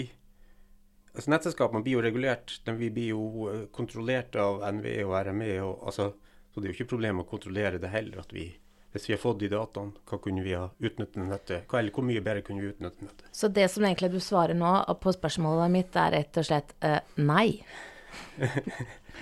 altså 1.13 1.29
Nettselskapene 1.33 1.83
blir 1.85 1.99
jo 1.99 2.05
regulert. 2.05 2.55
De, 2.65 2.73
vi 2.79 2.89
blir 2.93 3.11
jo 3.13 3.49
eh, 3.51 3.65
kontrollert 3.75 4.35
av 4.39 4.63
NVE 4.79 5.03
og 5.05 5.15
RME. 5.27 5.51
Og, 5.61 5.83
altså, 5.91 6.09
så 6.49 6.61
det 6.61 6.69
er 6.69 6.73
jo 6.73 6.77
ikke 6.79 6.93
problem 6.95 7.21
å 7.21 7.27
kontrollere 7.29 7.81
det 7.81 7.91
heller. 7.93 8.23
at 8.23 8.33
vi 8.33 8.47
hvis 8.93 9.09
vi 9.09 9.15
har 9.15 9.21
fått 9.21 9.39
de 9.41 9.49
dataene, 9.49 9.97
hva 10.05 10.19
kunne 10.21 10.43
vi 10.45 10.53
ha 10.53 10.67
utnyttet 10.77 11.17
nettet? 11.25 11.65
Hva, 11.69 11.79
eller 11.79 11.95
hvor 11.95 12.05
mye 12.05 12.21
bedre 12.21 12.43
kunne 12.45 12.61
vi 12.61 12.69
utnyttet 12.69 13.01
nettet? 13.07 13.25
Så 13.33 13.49
det 13.49 13.65
som 13.73 13.85
egentlig 13.87 14.11
du 14.13 14.19
svarer 14.21 14.53
nå 14.57 14.73
på 15.01 15.13
spørsmålet 15.15 15.73
mitt, 15.73 15.97
er 15.97 16.13
rett 16.13 16.37
og 16.37 16.45
slett 16.49 16.75
uh, 16.85 16.99
nei. 17.21 17.63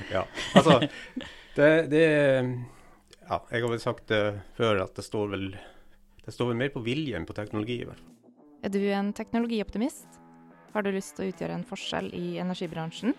Ja, 0.08 0.22
altså 0.56 0.78
det, 1.56 1.66
det 1.92 2.06
Ja, 2.08 3.38
jeg 3.52 3.64
har 3.64 3.68
vel 3.70 3.82
sagt 3.84 4.08
det 4.08 4.22
før 4.56 4.80
at 4.86 4.96
det 4.96 5.04
står 5.04 5.34
vel 5.34 5.46
det 6.22 6.34
står 6.36 6.52
vel 6.52 6.60
mer 6.62 6.72
på 6.72 6.84
vilje 6.86 7.18
enn 7.18 7.28
på 7.28 7.36
teknologi. 7.36 7.82
i 7.82 7.88
hvert 7.90 8.00
fall. 8.00 8.40
Er 8.64 8.72
du 8.72 8.80
en 8.94 9.12
teknologioptimist? 9.14 10.20
Har 10.72 10.86
du 10.86 10.92
lyst 10.96 11.18
til 11.18 11.26
å 11.26 11.32
utgjøre 11.32 11.58
en 11.58 11.68
forskjell 11.68 12.12
i 12.16 12.38
energibransjen? 12.40 13.16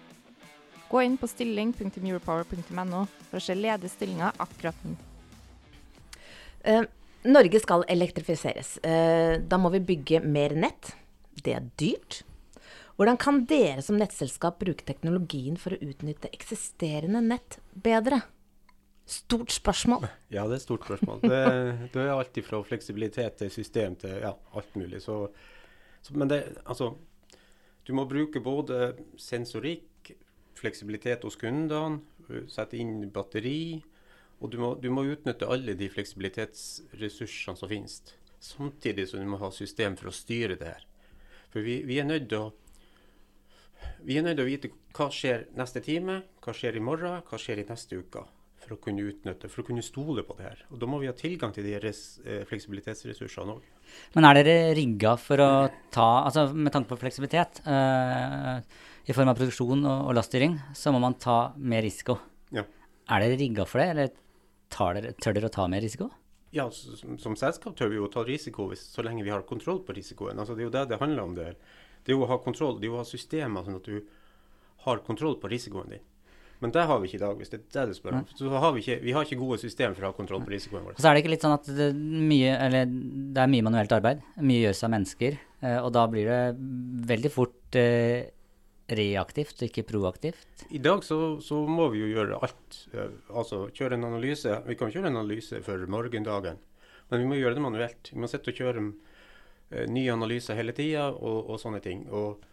Gå 0.88 1.02
inn 1.04 1.16
på 1.20 1.28
stilling.europower.no 1.28 3.06
for 3.30 3.40
å 3.40 3.44
se 3.44 3.56
ledige 3.58 3.92
stillinger 3.92 4.36
akkurat 4.40 4.84
nå. 4.86 4.96
Eh, 6.64 6.84
Norge 7.22 7.60
skal 7.62 7.84
elektrifiseres. 7.88 8.76
Eh, 8.82 9.38
da 9.40 9.58
må 9.58 9.70
vi 9.74 9.82
bygge 9.92 10.22
mer 10.26 10.54
nett. 10.58 10.92
Det 11.42 11.54
er 11.54 11.66
dyrt. 11.78 12.22
Hvordan 12.98 13.18
kan 13.18 13.40
dere 13.48 13.82
som 13.82 13.96
nettselskap 13.98 14.58
bruke 14.60 14.84
teknologien 14.86 15.56
for 15.58 15.74
å 15.74 15.80
utnytte 15.82 16.30
eksisterende 16.34 17.22
nett 17.24 17.58
bedre? 17.72 18.20
Stort 19.08 19.50
spørsmål. 19.50 20.06
Ja, 20.30 20.44
det 20.46 20.60
er 20.60 20.62
stort 20.62 20.84
spørsmål. 20.86 21.22
Det, 21.24 21.40
det 21.94 22.02
er 22.04 22.12
alt 22.14 22.38
fra 22.46 22.60
fleksibilitet 22.66 23.40
til 23.40 23.50
system 23.50 23.96
til 23.98 24.20
ja, 24.22 24.34
alt 24.54 24.76
mulig. 24.78 25.02
Så, 25.02 25.24
så, 26.02 26.14
men 26.14 26.30
det, 26.30 26.44
altså 26.64 26.94
Du 27.82 27.90
må 27.98 28.04
bruke 28.06 28.38
både 28.38 28.92
sensorikk, 29.18 30.12
fleksibilitet 30.54 31.24
hos 31.26 31.34
kundene, 31.34 31.98
sette 32.46 32.78
inn 32.78 33.08
batteri. 33.10 33.82
Og 34.42 34.50
du 34.50 34.58
må, 34.58 34.72
du 34.82 34.90
må 34.90 35.04
utnytte 35.06 35.46
alle 35.46 35.76
de 35.78 35.88
fleksibilitetsressursene 35.92 37.58
som 37.58 37.70
finnes. 37.70 38.00
Samtidig 38.42 39.06
som 39.08 39.22
du 39.22 39.28
må 39.30 39.38
ha 39.38 39.52
system 39.54 39.94
for 39.98 40.10
å 40.10 40.16
styre 40.16 40.58
det 40.58 40.72
her. 40.74 40.86
For 41.52 41.62
vi, 41.62 41.82
vi 41.86 42.00
er 42.02 42.08
nødt 42.08 42.28
til 42.32 42.48
å 42.48 42.50
vi 44.02 44.18
er 44.18 44.24
nødt 44.26 44.38
til 44.38 44.44
å 44.44 44.50
vite 44.50 44.70
hva 44.94 45.08
skjer 45.14 45.48
neste 45.58 45.82
time, 45.82 46.20
hva 46.42 46.54
skjer 46.54 46.78
i 46.78 46.82
morgen, 46.84 47.22
hva 47.26 47.38
skjer 47.40 47.62
i 47.62 47.66
neste 47.68 47.98
uke. 47.98 48.24
For 48.62 48.76
å 48.76 48.78
kunne 48.78 49.02
utnytte, 49.10 49.48
for 49.50 49.64
å 49.64 49.66
kunne 49.66 49.82
stole 49.82 50.22
på 50.26 50.36
det 50.38 50.44
her. 50.46 50.60
Og 50.70 50.78
Da 50.78 50.86
må 50.86 51.00
vi 51.02 51.08
ha 51.10 51.14
tilgang 51.18 51.50
til 51.54 51.66
de 51.66 51.74
res, 51.82 52.20
eh, 52.24 52.44
fleksibilitetsressursene 52.46 53.56
òg. 53.56 53.62
Men 54.14 54.24
er 54.24 54.38
dere 54.38 54.74
rigga 54.78 55.16
for 55.18 55.36
å 55.42 55.70
ta 55.90 56.24
Altså 56.24 56.54
med 56.54 56.72
tanke 56.72 56.88
på 56.88 57.00
fleksibilitet 57.00 57.60
eh, 57.66 58.62
i 59.06 59.12
form 59.12 59.28
av 59.28 59.36
produksjon 59.36 59.82
og, 59.82 60.06
og 60.08 60.14
laststyring, 60.14 60.60
så 60.74 60.92
må 60.94 61.00
man 61.02 61.18
ta 61.18 61.54
mer 61.58 61.82
risiko. 61.82 62.20
Ja. 62.54 62.62
Er 63.10 63.20
dere 63.24 63.38
rigga 63.40 63.66
for 63.66 63.82
det, 63.82 63.88
eller 63.90 64.12
dere, 64.72 65.14
tør 65.20 65.36
dere 65.38 65.50
å 65.50 65.54
ta 65.54 65.66
mer 65.70 65.84
risiko? 65.84 66.10
Ja, 66.52 66.66
som, 66.70 67.36
selskap 67.38 67.76
tør 67.78 67.88
vi 67.92 67.96
jo 67.96 68.06
å 68.08 68.12
ta 68.12 68.24
risiko 68.28 68.68
hvis, 68.68 68.84
så 68.92 69.04
lenge 69.04 69.24
vi 69.24 69.32
har 69.32 69.44
kontroll 69.48 69.80
på 69.86 69.94
risikoen. 69.96 70.36
Altså, 70.36 70.56
det 70.56 70.64
er 70.64 70.68
jo 70.68 70.74
det 70.74 70.86
det 70.90 71.00
handler 71.00 71.24
om. 71.24 71.36
Det, 71.38 71.52
det 72.04 72.12
er 72.12 72.18
jo 72.18 72.26
å 72.26 72.32
ha 72.32 72.40
kontroll, 72.44 72.76
det 72.80 72.88
er 72.88 72.92
jo 72.92 72.98
å 72.98 73.02
ha 73.04 73.08
systemer 73.08 73.64
sånn 73.64 73.78
at 73.78 73.88
du 73.88 74.02
har 74.84 75.04
kontroll 75.06 75.38
på 75.40 75.48
risikoen 75.52 75.94
din. 75.94 76.08
Men 76.62 76.70
det 76.70 76.84
har 76.86 77.00
vi 77.02 77.08
ikke 77.08 77.18
i 77.18 77.22
dag, 77.24 77.38
hvis 77.40 77.50
det 77.50 77.58
er 77.58 77.88
det 77.88 77.90
du 77.90 77.96
spør 77.98 78.20
om. 78.20 78.26
Så 78.38 78.50
har 78.52 78.74
vi, 78.74 78.84
ikke, 78.84 78.98
vi 79.02 79.14
har 79.16 79.26
ikke 79.26 79.40
gode 79.40 79.58
systemer 79.58 79.96
for 79.96 80.06
å 80.06 80.12
ha 80.12 80.14
kontroll 80.14 80.44
på 80.46 80.52
risikoen 80.52 80.84
vår. 80.86 80.94
Og 80.94 81.02
så 81.02 81.08
er 81.10 81.16
det 81.16 81.24
ikke 81.24 81.32
litt 81.32 81.42
sånn 81.42 81.56
at 81.56 81.70
det, 81.74 81.88
mye, 81.96 82.52
eller, 82.68 82.92
det 83.34 83.42
er 83.42 83.50
mye 83.50 83.66
manuelt 83.66 83.94
arbeid. 83.96 84.20
Mye 84.38 84.60
gjøres 84.68 84.84
av 84.86 84.92
mennesker. 84.92 85.40
Eh, 85.58 85.78
og 85.80 85.90
da 85.96 86.04
blir 86.12 86.30
det 86.30 86.38
veldig 87.10 87.32
fort 87.34 87.78
eh, 87.80 88.30
reaktivt 88.98 89.60
og 89.60 89.68
ikke 89.68 89.86
proaktivt. 89.88 90.66
I 90.70 90.80
dag 90.82 91.04
så, 91.06 91.18
så, 91.44 91.62
må 91.68 91.88
vi 91.92 92.02
jo 92.02 92.10
gjøre 92.12 92.40
alt. 92.42 92.78
Eh, 92.92 93.16
altså 93.30 93.64
kjøre 93.74 93.98
en 93.98 94.08
analyse. 94.10 94.60
Vi 94.68 94.78
kan 94.78 94.92
kjøre 94.92 95.10
en 95.10 95.20
analyse 95.20 95.62
for 95.66 95.86
morgendagen, 95.90 96.60
men 97.10 97.24
vi 97.24 97.28
må 97.30 97.40
gjøre 97.40 97.58
det 97.58 97.64
manuelt. 97.64 98.12
Vi 98.12 98.22
må 98.22 98.30
sitte 98.30 98.52
og 98.52 98.60
kjøre 98.60 98.86
eh, 98.86 99.86
nye 99.90 100.14
analyser 100.14 100.58
hele 100.58 100.74
tida 100.76 101.10
og, 101.12 101.38
og, 101.46 101.60
sånne 101.62 101.82
ting. 101.84 102.06
Og 102.12 102.48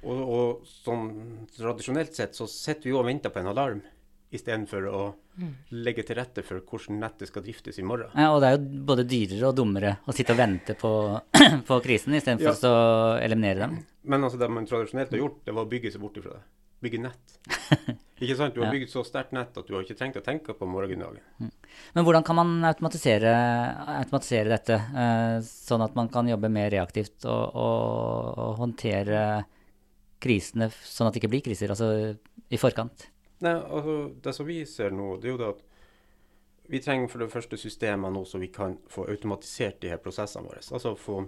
og, 0.00 0.20
og 0.32 0.60
sånn 0.64 1.10
tradisjonelt 1.52 2.14
sett 2.16 2.38
så 2.38 2.46
sitter 2.48 2.88
vi 2.88 2.94
jo 2.94 3.02
og 3.02 3.08
venter 3.10 3.32
på 3.32 3.42
en 3.42 3.50
alarm 3.50 3.82
istedenfor 4.30 4.86
å 4.86 5.00
mm. 5.40 5.50
legge 5.82 6.04
til 6.06 6.18
rette 6.20 6.44
for 6.46 6.62
hvordan 6.62 7.00
nettet 7.02 7.30
skal 7.30 7.42
driftes 7.44 7.80
i 7.82 7.86
morgen. 7.86 8.12
Ja, 8.14 8.30
og 8.34 8.40
det 8.42 8.50
er 8.50 8.56
jo 8.56 8.84
både 8.86 9.06
dyrere 9.10 9.50
og 9.50 9.58
dummere 9.58 9.96
å 10.06 10.14
sitte 10.14 10.36
og 10.36 10.40
vente 10.40 10.76
på, 10.78 10.92
på 11.68 11.80
krisen 11.84 12.14
istedenfor 12.18 12.54
ja. 12.54 12.70
å 12.70 13.18
eliminere 13.24 13.66
dem. 13.66 13.76
Men 14.06 14.26
altså 14.26 14.40
det 14.40 14.50
man 14.52 14.68
tradisjonelt 14.70 15.12
har 15.14 15.24
gjort, 15.24 15.42
det 15.46 15.56
var 15.56 15.66
å 15.66 15.72
bygge 15.72 15.92
seg 15.94 16.04
bort 16.04 16.22
ifra 16.22 16.38
det. 16.38 16.46
Bygge 16.80 17.02
nett. 17.02 17.34
ikke 18.22 18.38
sant? 18.38 18.54
Du 18.54 18.62
har 18.62 18.72
bygd 18.72 18.88
så 18.92 19.02
sterkt 19.04 19.34
nett 19.36 19.58
at 19.58 19.66
du 19.66 19.74
har 19.74 19.84
ikke 19.84 19.98
trengt 19.98 20.16
å 20.16 20.24
tenke 20.24 20.54
på 20.56 20.68
morgendagen. 20.70 21.20
Mm. 21.42 21.50
Men 21.98 22.06
hvordan 22.06 22.24
kan 22.24 22.38
man 22.38 22.56
automatisere, 22.70 23.34
automatisere 23.98 24.54
dette, 24.54 24.78
eh, 24.78 25.36
sånn 25.44 25.84
at 25.84 25.98
man 25.98 26.08
kan 26.12 26.30
jobbe 26.30 26.48
mer 26.52 26.70
reaktivt 26.72 27.26
og, 27.26 27.58
og, 27.58 28.30
og 28.46 28.60
håndtere 28.62 29.24
krisene, 30.20 30.70
sånn 30.70 31.08
at 31.08 31.16
det 31.16 31.24
ikke 31.24 31.34
blir 31.34 31.44
kriser, 31.50 31.74
altså 31.74 32.14
i 32.48 32.60
forkant? 32.60 33.10
Nei, 33.40 33.54
altså 33.56 33.96
Det 34.22 34.34
som 34.36 34.48
vi 34.48 34.60
ser 34.68 34.94
nå, 34.94 35.14
det 35.20 35.30
er 35.30 35.34
jo 35.34 35.40
det 35.40 35.52
at 35.54 35.62
vi 36.70 36.78
trenger 36.78 37.08
for 37.10 37.22
det 37.22 37.32
første 37.32 37.58
systemer 37.58 38.12
nå 38.14 38.22
så 38.28 38.38
vi 38.38 38.50
kan 38.54 38.76
få 38.88 39.08
automatisert 39.10 39.80
de 39.82 39.90
her 39.90 39.98
prosessene 40.02 40.46
våre. 40.46 40.60
Altså 40.62 40.92
få 40.94 41.24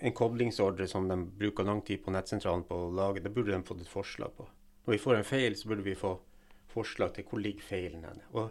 en 0.00 0.14
koblingsordre 0.16 0.86
som 0.88 1.08
de 1.08 1.16
bruker 1.40 1.66
lang 1.66 1.82
tid 1.84 2.00
på 2.04 2.12
nettsentralen 2.14 2.64
på 2.68 2.78
å 2.86 2.92
lage, 2.94 3.20
det 3.24 3.32
burde 3.34 3.52
de 3.52 3.66
fått 3.68 3.82
et 3.84 3.90
forslag 3.90 4.32
på. 4.36 4.46
Når 4.86 4.94
vi 4.94 5.02
får 5.02 5.18
en 5.18 5.28
feil, 5.28 5.56
så 5.58 5.68
burde 5.68 5.84
vi 5.84 5.96
få 5.98 6.14
forslag 6.72 7.14
til 7.16 7.26
hvor 7.28 7.42
ligger 7.42 7.68
feilen 7.68 8.04
henne. 8.06 8.24
Og 8.32 8.50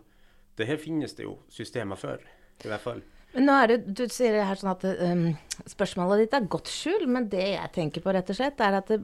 det 0.58 0.68
her 0.70 0.82
finnes 0.82 1.16
det 1.18 1.26
jo 1.26 1.38
systemer 1.54 2.00
for, 2.00 2.22
i 2.64 2.70
hvert 2.70 2.84
fall. 2.84 3.02
Men 3.36 3.50
nå 3.50 3.56
er 3.62 3.74
det, 3.74 3.80
Du 3.98 4.06
sier 4.12 4.38
her 4.48 4.60
sånn 4.60 4.72
at 4.72 4.86
um, 4.86 5.26
spørsmålet 5.68 6.26
ditt 6.26 6.38
er 6.38 6.52
godt 6.54 6.72
skjul, 6.72 7.08
men 7.12 7.30
det 7.32 7.50
jeg 7.56 7.74
tenker 7.76 8.06
på, 8.06 8.14
rett 8.16 8.30
og 8.32 8.38
slett, 8.38 8.62
er 8.62 8.80
at 8.80 8.94
det 8.94 9.02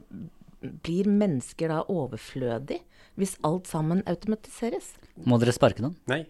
blir 0.86 1.10
mennesker 1.10 1.72
da 1.72 1.82
overflødig 1.90 2.78
hvis 3.20 3.34
alt 3.46 3.68
sammen 3.70 4.02
automatiseres? 4.08 4.94
Må 5.28 5.38
dere 5.40 5.54
sparke 5.54 5.84
noen? 5.84 5.96
Nei. 6.10 6.24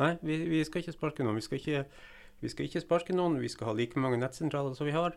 Nei, 0.00 0.14
vi, 0.24 0.36
vi 0.48 0.60
skal 0.64 0.84
ikke 0.84 0.94
sparke 0.94 1.26
noen. 1.26 1.38
Vi 1.40 1.46
skal 1.46 1.58
ikke, 1.60 1.82
vi 2.40 2.52
skal 2.52 2.68
ikke, 2.68 2.82
sparke 2.84 3.16
noen. 3.16 3.40
Vi 3.42 3.50
skal 3.52 3.70
ha 3.70 3.74
like 3.76 4.00
mange 4.00 4.20
nettsentraler 4.20 4.76
som 4.78 4.88
vi 4.88 4.94
har. 4.96 5.16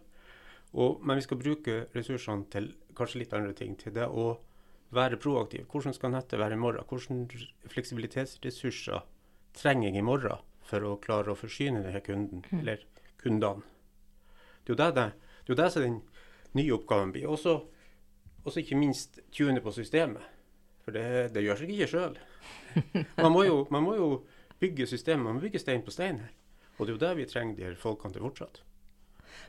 Og, 0.74 1.04
men 1.06 1.20
vi 1.20 1.26
skal 1.26 1.40
bruke 1.40 1.84
ressursene 1.94 2.50
til 2.52 2.72
kanskje 2.98 3.22
litt 3.22 3.36
andre 3.38 3.54
ting. 3.58 3.76
Til 3.80 3.94
det 3.96 4.08
å 4.10 4.32
være 4.94 5.20
proaktiv. 5.22 5.68
Hvordan 5.72 5.96
skal 5.96 6.14
nettet 6.14 6.42
være 6.42 6.58
i 6.58 6.62
morgen? 6.62 6.88
Hvilke 6.90 7.70
fleksibilitetsressurser 7.74 9.06
trenger 9.58 9.92
jeg 9.92 10.02
i 10.02 10.06
morgen 10.06 10.42
for 10.66 10.86
å 10.88 10.98
klare 11.02 11.34
å 11.34 11.38
forsyne 11.38 11.84
denne 11.84 12.02
kunden, 12.06 12.42
mm. 12.50 12.60
eller 12.64 12.82
kundene? 13.22 13.70
Det 14.64 14.72
er 14.72 14.76
jo 14.76 14.80
det, 14.80 14.90
det, 14.96 15.08
det, 15.14 15.46
er 15.46 15.54
jo 15.54 15.60
det 15.60 15.70
som 15.74 15.86
den 15.86 16.02
nye 16.58 16.76
oppgaven 16.76 17.12
blir. 17.14 17.30
Også 17.30 17.62
også 18.44 18.60
ikke 18.60 18.76
minst 18.76 19.20
tune 19.32 19.62
på 19.62 19.72
systemet. 19.72 20.24
For 20.84 20.96
det, 20.96 21.34
det 21.36 21.44
gjør 21.46 21.60
seg 21.62 21.74
ikke 21.74 21.90
sjøl. 21.94 22.20
Man, 23.22 23.36
man, 23.72 23.84
må 23.86 23.96
jo 23.96 24.08
bygge 24.60 24.88
systemet, 24.90 25.26
man 25.26 25.38
må 25.38 25.46
bygge 25.46 25.62
stein 25.62 25.84
på 25.86 25.94
stein 25.94 26.20
her. 26.24 26.32
Og 26.78 26.86
det 26.86 26.92
er 26.92 26.96
jo 26.96 27.02
der 27.04 27.18
vi 27.20 27.28
trenger 27.30 27.58
de 27.58 27.68
her 27.68 27.76
folkene 27.80 28.16
til 28.16 28.26
fortsatt. 28.26 28.64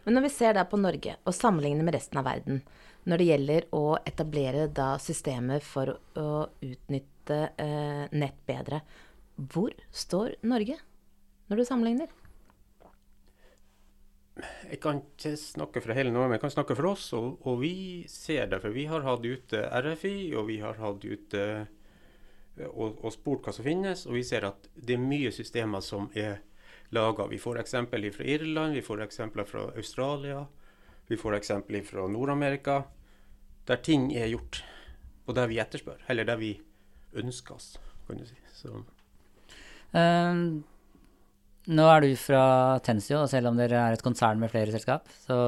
Men 0.05 0.17
når 0.17 0.27
vi 0.27 0.33
ser 0.33 0.57
da 0.57 0.65
på 0.69 0.81
Norge 0.81 1.17
og 1.25 1.37
sammenligner 1.37 1.87
med 1.87 1.97
resten 1.97 2.21
av 2.21 2.29
verden, 2.29 2.61
når 3.09 3.21
det 3.21 3.29
gjelder 3.29 3.67
å 3.77 3.85
etablere 4.07 4.69
da 4.73 4.95
systemer 5.03 5.65
for 5.65 5.97
å 6.21 6.29
utnytte 6.65 7.41
eh, 7.61 8.05
nett 8.13 8.39
bedre, 8.49 8.81
hvor 9.37 9.75
står 9.93 10.39
Norge 10.47 10.79
når 11.51 11.61
du 11.61 11.67
sammenligner? 11.69 12.13
Jeg 14.43 14.81
kan 14.83 14.99
ikke 14.99 15.37
snakke 15.39 15.81
for 15.83 15.95
hele 15.95 16.11
Norge, 16.11 16.33
men 16.33 16.37
jeg 16.39 16.43
kan 16.43 16.55
snakke 16.57 16.75
for 16.75 16.91
oss. 16.91 17.07
Og, 17.15 17.39
og, 17.47 17.61
vi 17.63 18.05
ser 18.11 18.49
det, 18.51 18.59
for 18.65 18.75
vi 18.75 18.89
har 18.91 19.07
hatt 19.07 19.23
ute 19.23 19.61
RFI, 19.63 20.17
og 20.35 20.49
vi 20.49 20.59
har 20.63 20.81
hatt 20.81 21.07
ute 21.07 21.45
og, 22.71 22.99
og, 22.99 23.13
spurt 23.15 23.47
hva 23.47 23.55
som 23.55 23.67
finnes. 23.67 24.05
Og 24.09 24.19
vi 24.19 24.25
ser 24.27 24.49
at 24.49 24.67
det 24.75 24.97
er 24.97 25.05
mye 25.05 25.31
systemer 25.35 25.85
som 25.87 26.11
er 26.19 26.43
laga. 26.95 27.29
Vi 27.31 27.39
får 27.39 27.63
eksempler 27.63 28.11
fra 28.15 28.27
Irland, 28.35 28.75
vi 28.75 28.83
får 28.83 29.07
eksempler 29.07 29.47
fra 29.49 29.69
Australia, 29.79 30.43
vi 31.07 31.19
får 31.21 31.39
eksempler 31.39 31.87
fra 31.87 32.09
Nord-Amerika. 32.11 32.83
Der 33.71 33.81
ting 33.87 34.11
er 34.19 34.33
gjort, 34.33 34.65
og 35.29 35.39
der 35.39 35.47
vi 35.49 35.63
etterspør. 35.63 36.03
Eller 36.11 36.27
der 36.27 36.43
vi 36.43 36.57
ønsker 37.15 37.55
oss, 37.55 37.77
kan 38.09 38.19
du 38.19 38.27
si. 38.27 38.39
Så. 38.53 38.83
Um 39.95 40.65
nå 41.71 41.87
er 41.89 42.05
du 42.05 42.11
fra 42.21 42.43
Tensio, 42.85 43.23
og 43.23 43.31
selv 43.33 43.49
om 43.51 43.57
dere 43.59 43.79
er 43.81 43.97
et 43.97 44.05
konsern 44.05 44.41
med 44.41 44.53
flere 44.53 44.73
selskap, 44.75 45.09
så, 45.25 45.39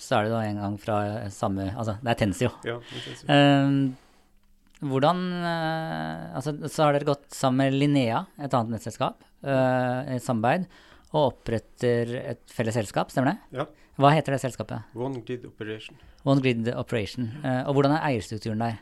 så 0.00 0.16
er 0.16 0.26
du 0.26 0.32
da 0.32 0.40
en 0.46 0.62
gang 0.62 0.78
fra 0.80 0.96
samme 1.34 1.68
Altså, 1.72 1.98
det 2.00 2.14
er 2.14 2.20
Tensio. 2.22 2.50
Ja, 2.64 2.78
det 2.80 3.00
er 3.00 3.04
Tensio. 3.10 3.28
Uh, 3.28 4.88
hvordan 4.94 5.20
uh, 5.44 6.32
Altså, 6.38 6.56
så 6.64 6.86
har 6.86 6.96
dere 6.96 7.10
gått 7.12 7.28
sammen 7.36 7.64
med 7.64 7.76
Linnea, 7.76 8.24
et 8.40 8.56
annet 8.56 8.78
nettselskap, 8.78 9.20
uh, 9.44 10.00
i 10.14 10.18
samarbeid, 10.22 10.66
og 11.12 11.20
oppretter 11.28 12.16
et 12.24 12.42
felles 12.50 12.74
selskap, 12.80 13.12
stemmer 13.12 13.34
det? 13.34 13.60
Ja. 13.60 13.68
Hva 14.00 14.10
heter 14.16 14.34
det 14.34 14.40
selskapet? 14.42 14.96
One 14.98 15.20
Grid 15.22 15.44
Operation. 15.46 16.00
One 16.26 16.42
Grid 16.42 16.66
Operation. 16.72 17.28
og 17.44 17.76
hvordan 17.76 17.94
er 17.94 18.08
eierstrukturen 18.08 18.64
der? 18.64 18.80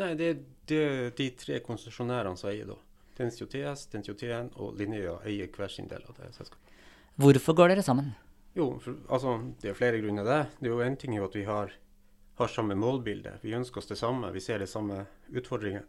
Nei, 0.00 0.08
det 0.18 0.32
er 0.74 1.12
de 1.14 1.28
tre 1.38 1.60
konsesjonærene 1.62 2.34
som 2.40 2.50
eier 2.50 2.66
da. 2.66 2.74
Tensio 3.18 3.48
TS, 3.50 3.88
Tensio 3.90 4.14
TN 4.14 4.52
og 4.62 4.78
Linnea 4.78 5.16
eier 5.26 5.50
hver 5.50 5.72
sin 5.72 5.90
del 5.90 6.04
av 6.06 6.16
det 6.20 6.30
selskapet. 6.36 6.74
Hvorfor 7.18 7.56
går 7.58 7.72
dere 7.74 7.82
sammen? 7.82 8.12
Jo, 8.54 8.70
for, 8.82 8.96
altså, 9.10 9.36
Det 9.60 9.70
er 9.70 9.78
flere 9.78 10.00
grunner 10.00 10.24
det. 10.24 10.40
Det 10.60 10.70
er 10.70 10.74
jo 10.74 10.80
en 10.86 10.96
ting 10.96 11.18
at 11.18 11.34
vi 11.34 11.44
har, 11.44 11.72
har 12.38 12.48
samme 12.48 12.74
målbilde. 12.78 13.38
Vi 13.42 13.54
ønsker 13.54 13.82
oss 13.82 13.90
det 13.90 13.98
samme. 13.98 14.30
Vi 14.32 14.40
ser 14.40 14.58
det 14.58 14.68
samme 14.70 15.04
utfordringene. 15.28 15.86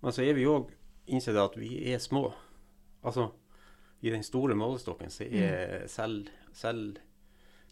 Men 0.00 0.12
så 0.12 0.22
er 0.22 0.34
vi 0.34 0.46
òg 0.46 0.70
innsett 1.06 1.36
at 1.36 1.56
vi 1.58 1.92
er 1.92 1.98
små. 1.98 2.28
Altså, 3.04 3.30
i 4.04 4.10
den 4.10 4.22
store 4.22 4.54
målestokken 4.54 5.10
så 5.10 5.24
er 5.24 5.82
mm. 5.84 5.88
selv, 5.88 6.28
selv 6.52 6.98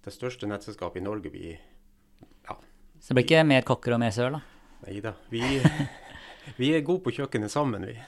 det 0.04 0.12
største 0.14 0.48
nettselskapet 0.48 1.02
i 1.02 1.04
Norge 1.04 1.30
vi 1.30 1.52
ja. 1.52 2.56
Så 2.98 3.12
det 3.12 3.18
blir 3.18 3.26
ikke 3.26 3.44
mer 3.46 3.66
kokker 3.68 3.94
og 3.94 4.00
mer 4.02 4.14
søl, 4.14 4.38
da? 4.38 4.40
Nei 4.86 4.98
da. 5.04 5.12
Vi, 5.30 5.42
vi 6.60 6.72
er 6.74 6.86
gode 6.86 7.04
på 7.04 7.14
kjøkkenet 7.18 7.52
sammen, 7.52 7.84
vi. 7.86 7.98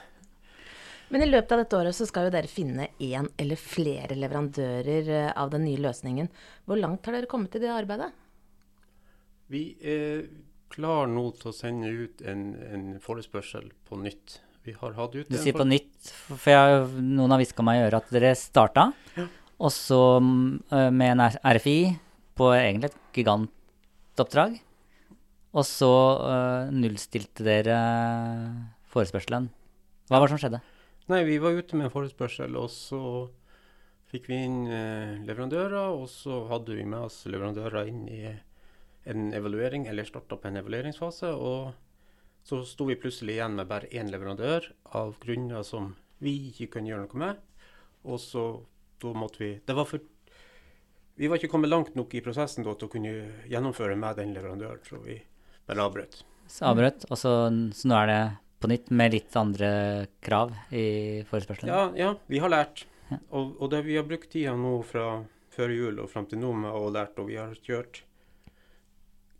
Men 1.13 1.21
i 1.21 1.27
løpet 1.29 1.51
av 1.53 1.61
dette 1.61 1.77
året 1.77 1.95
så 1.97 2.07
skal 2.09 2.27
jo 2.27 2.33
dere 2.33 2.49
finne 2.49 2.87
én 3.03 3.27
eller 3.39 3.59
flere 3.61 4.15
leverandører 4.17 5.09
eh, 5.13 5.31
av 5.37 5.51
den 5.53 5.65
nye 5.67 5.81
løsningen. 5.83 6.29
Hvor 6.65 6.79
langt 6.81 7.05
har 7.05 7.13
dere 7.17 7.29
kommet 7.29 7.55
i 7.55 7.61
det 7.61 7.69
arbeidet? 7.73 8.09
Vi 9.53 9.61
er 9.85 10.25
klar 10.73 11.05
nå 11.11 11.27
til 11.37 11.51
å 11.51 11.55
sende 11.55 11.91
ut 11.93 12.23
en, 12.25 12.47
en 12.73 12.85
forespørsel 13.03 13.69
på 13.85 13.99
nytt. 14.01 14.39
Vi 14.65 14.73
har 14.73 14.95
hatt 14.97 15.13
ut 15.13 15.29
Du 15.29 15.37
sier 15.37 15.53
på 15.53 15.67
nytt, 15.69 16.09
for 16.25 16.49
jeg, 16.49 16.87
noen 17.05 17.35
har 17.35 17.41
hviska 17.43 17.63
meg 17.63 17.77
i 17.77 17.85
øret 17.85 18.01
at 18.07 18.13
dere 18.15 18.31
starta, 18.39 18.87
Ja. 19.13 19.27
og 19.61 19.69
så 19.71 19.99
mm, 20.17 20.63
med 20.89 21.11
en 21.11 21.21
RFI 21.29 21.77
på 22.35 22.49
egentlig 22.57 22.89
et 22.89 22.97
gigantoppdrag, 23.19 24.57
og 25.55 25.63
så 25.69 25.91
nullstilte 26.73 27.45
dere 27.45 27.77
forespørselen. 28.91 29.51
Hva 30.09 30.17
var 30.17 30.25
det 30.27 30.33
som 30.33 30.41
skjedde? 30.41 30.63
Nei, 31.05 31.23
vi 31.23 31.37
var 31.37 31.53
ute 31.53 31.77
med 31.77 31.85
en 31.85 31.93
forespørsel, 31.93 32.55
og 32.57 32.71
så 32.73 32.99
fikk 34.09 34.29
vi 34.31 34.39
inn 34.47 34.61
eh, 34.73 35.17
leverandører, 35.27 35.91
og 35.93 36.07
så 36.09 36.39
hadde 36.49 36.77
vi 36.79 36.85
med 36.89 37.05
oss 37.05 37.19
leverandører 37.29 37.91
inn 37.91 38.07
i 38.09 38.23
en 39.05 39.27
evaluering, 39.37 39.85
eller 39.85 40.07
starta 40.07 40.39
på 40.41 40.49
en 40.49 40.57
evalueringsfase. 40.63 41.29
Og 41.37 41.75
så 42.45 42.63
sto 42.65 42.87
vi 42.89 42.97
plutselig 42.97 43.35
igjen 43.35 43.57
med 43.59 43.69
bare 43.69 43.91
én 43.93 44.09
leverandør, 44.09 44.71
av 44.97 45.19
grunner 45.21 45.61
som 45.67 45.91
vi 46.25 46.33
ikke 46.49 46.71
kunne 46.73 46.89
gjøre 46.89 47.05
noe 47.05 47.21
med. 47.21 47.43
Og 48.09 48.17
så 48.21 48.45
da 49.01 49.11
måtte 49.13 49.41
vi 49.43 49.49
Det 49.65 49.75
var 49.75 49.85
for 49.85 50.01
Vi 51.17 51.27
var 51.27 51.37
ikke 51.37 51.51
kommet 51.51 51.69
langt 51.69 51.93
nok 51.95 52.13
i 52.15 52.21
prosessen 52.21 52.65
da 52.65 52.73
til 52.73 52.89
å 52.89 52.91
kunne 52.91 53.13
gjennomføre 53.45 53.95
med 53.95 54.17
den 54.17 54.33
leverandøren, 54.33 54.81
så 54.83 54.97
vi 55.05 55.19
bare 55.67 55.85
avbrøt. 55.85 56.23
Så 56.49 56.65
avbrøt, 56.65 57.05
og 57.09 57.17
så, 57.17 57.35
så 57.73 57.87
nå 57.89 58.01
er 58.01 58.09
det 58.09 58.23
på 58.59 58.69
nytt 58.71 58.89
med 58.89 59.13
litt 59.13 59.35
andre 59.37 59.69
krav 60.23 60.53
i 60.71 61.23
forespørselen? 61.29 61.71
Ja, 61.71 61.91
ja, 61.99 62.11
vi 62.27 62.39
har 62.39 62.51
lært. 62.53 62.85
Ja. 63.09 63.19
Og, 63.37 63.55
og 63.61 63.69
det 63.73 63.83
vi 63.85 63.97
har 63.99 64.07
brukt 64.07 64.31
tida 64.33 64.55
nå 64.57 64.77
fra 64.87 65.23
før 65.55 65.71
jul 65.71 65.99
og 66.03 66.09
fram 66.11 66.27
til 66.29 66.41
nå 66.41 66.51
med 66.65 66.73
å 66.73 66.89
lært, 66.93 67.19
og 67.21 67.29
vi 67.31 67.39
har 67.39 67.55
kjørt 67.63 68.03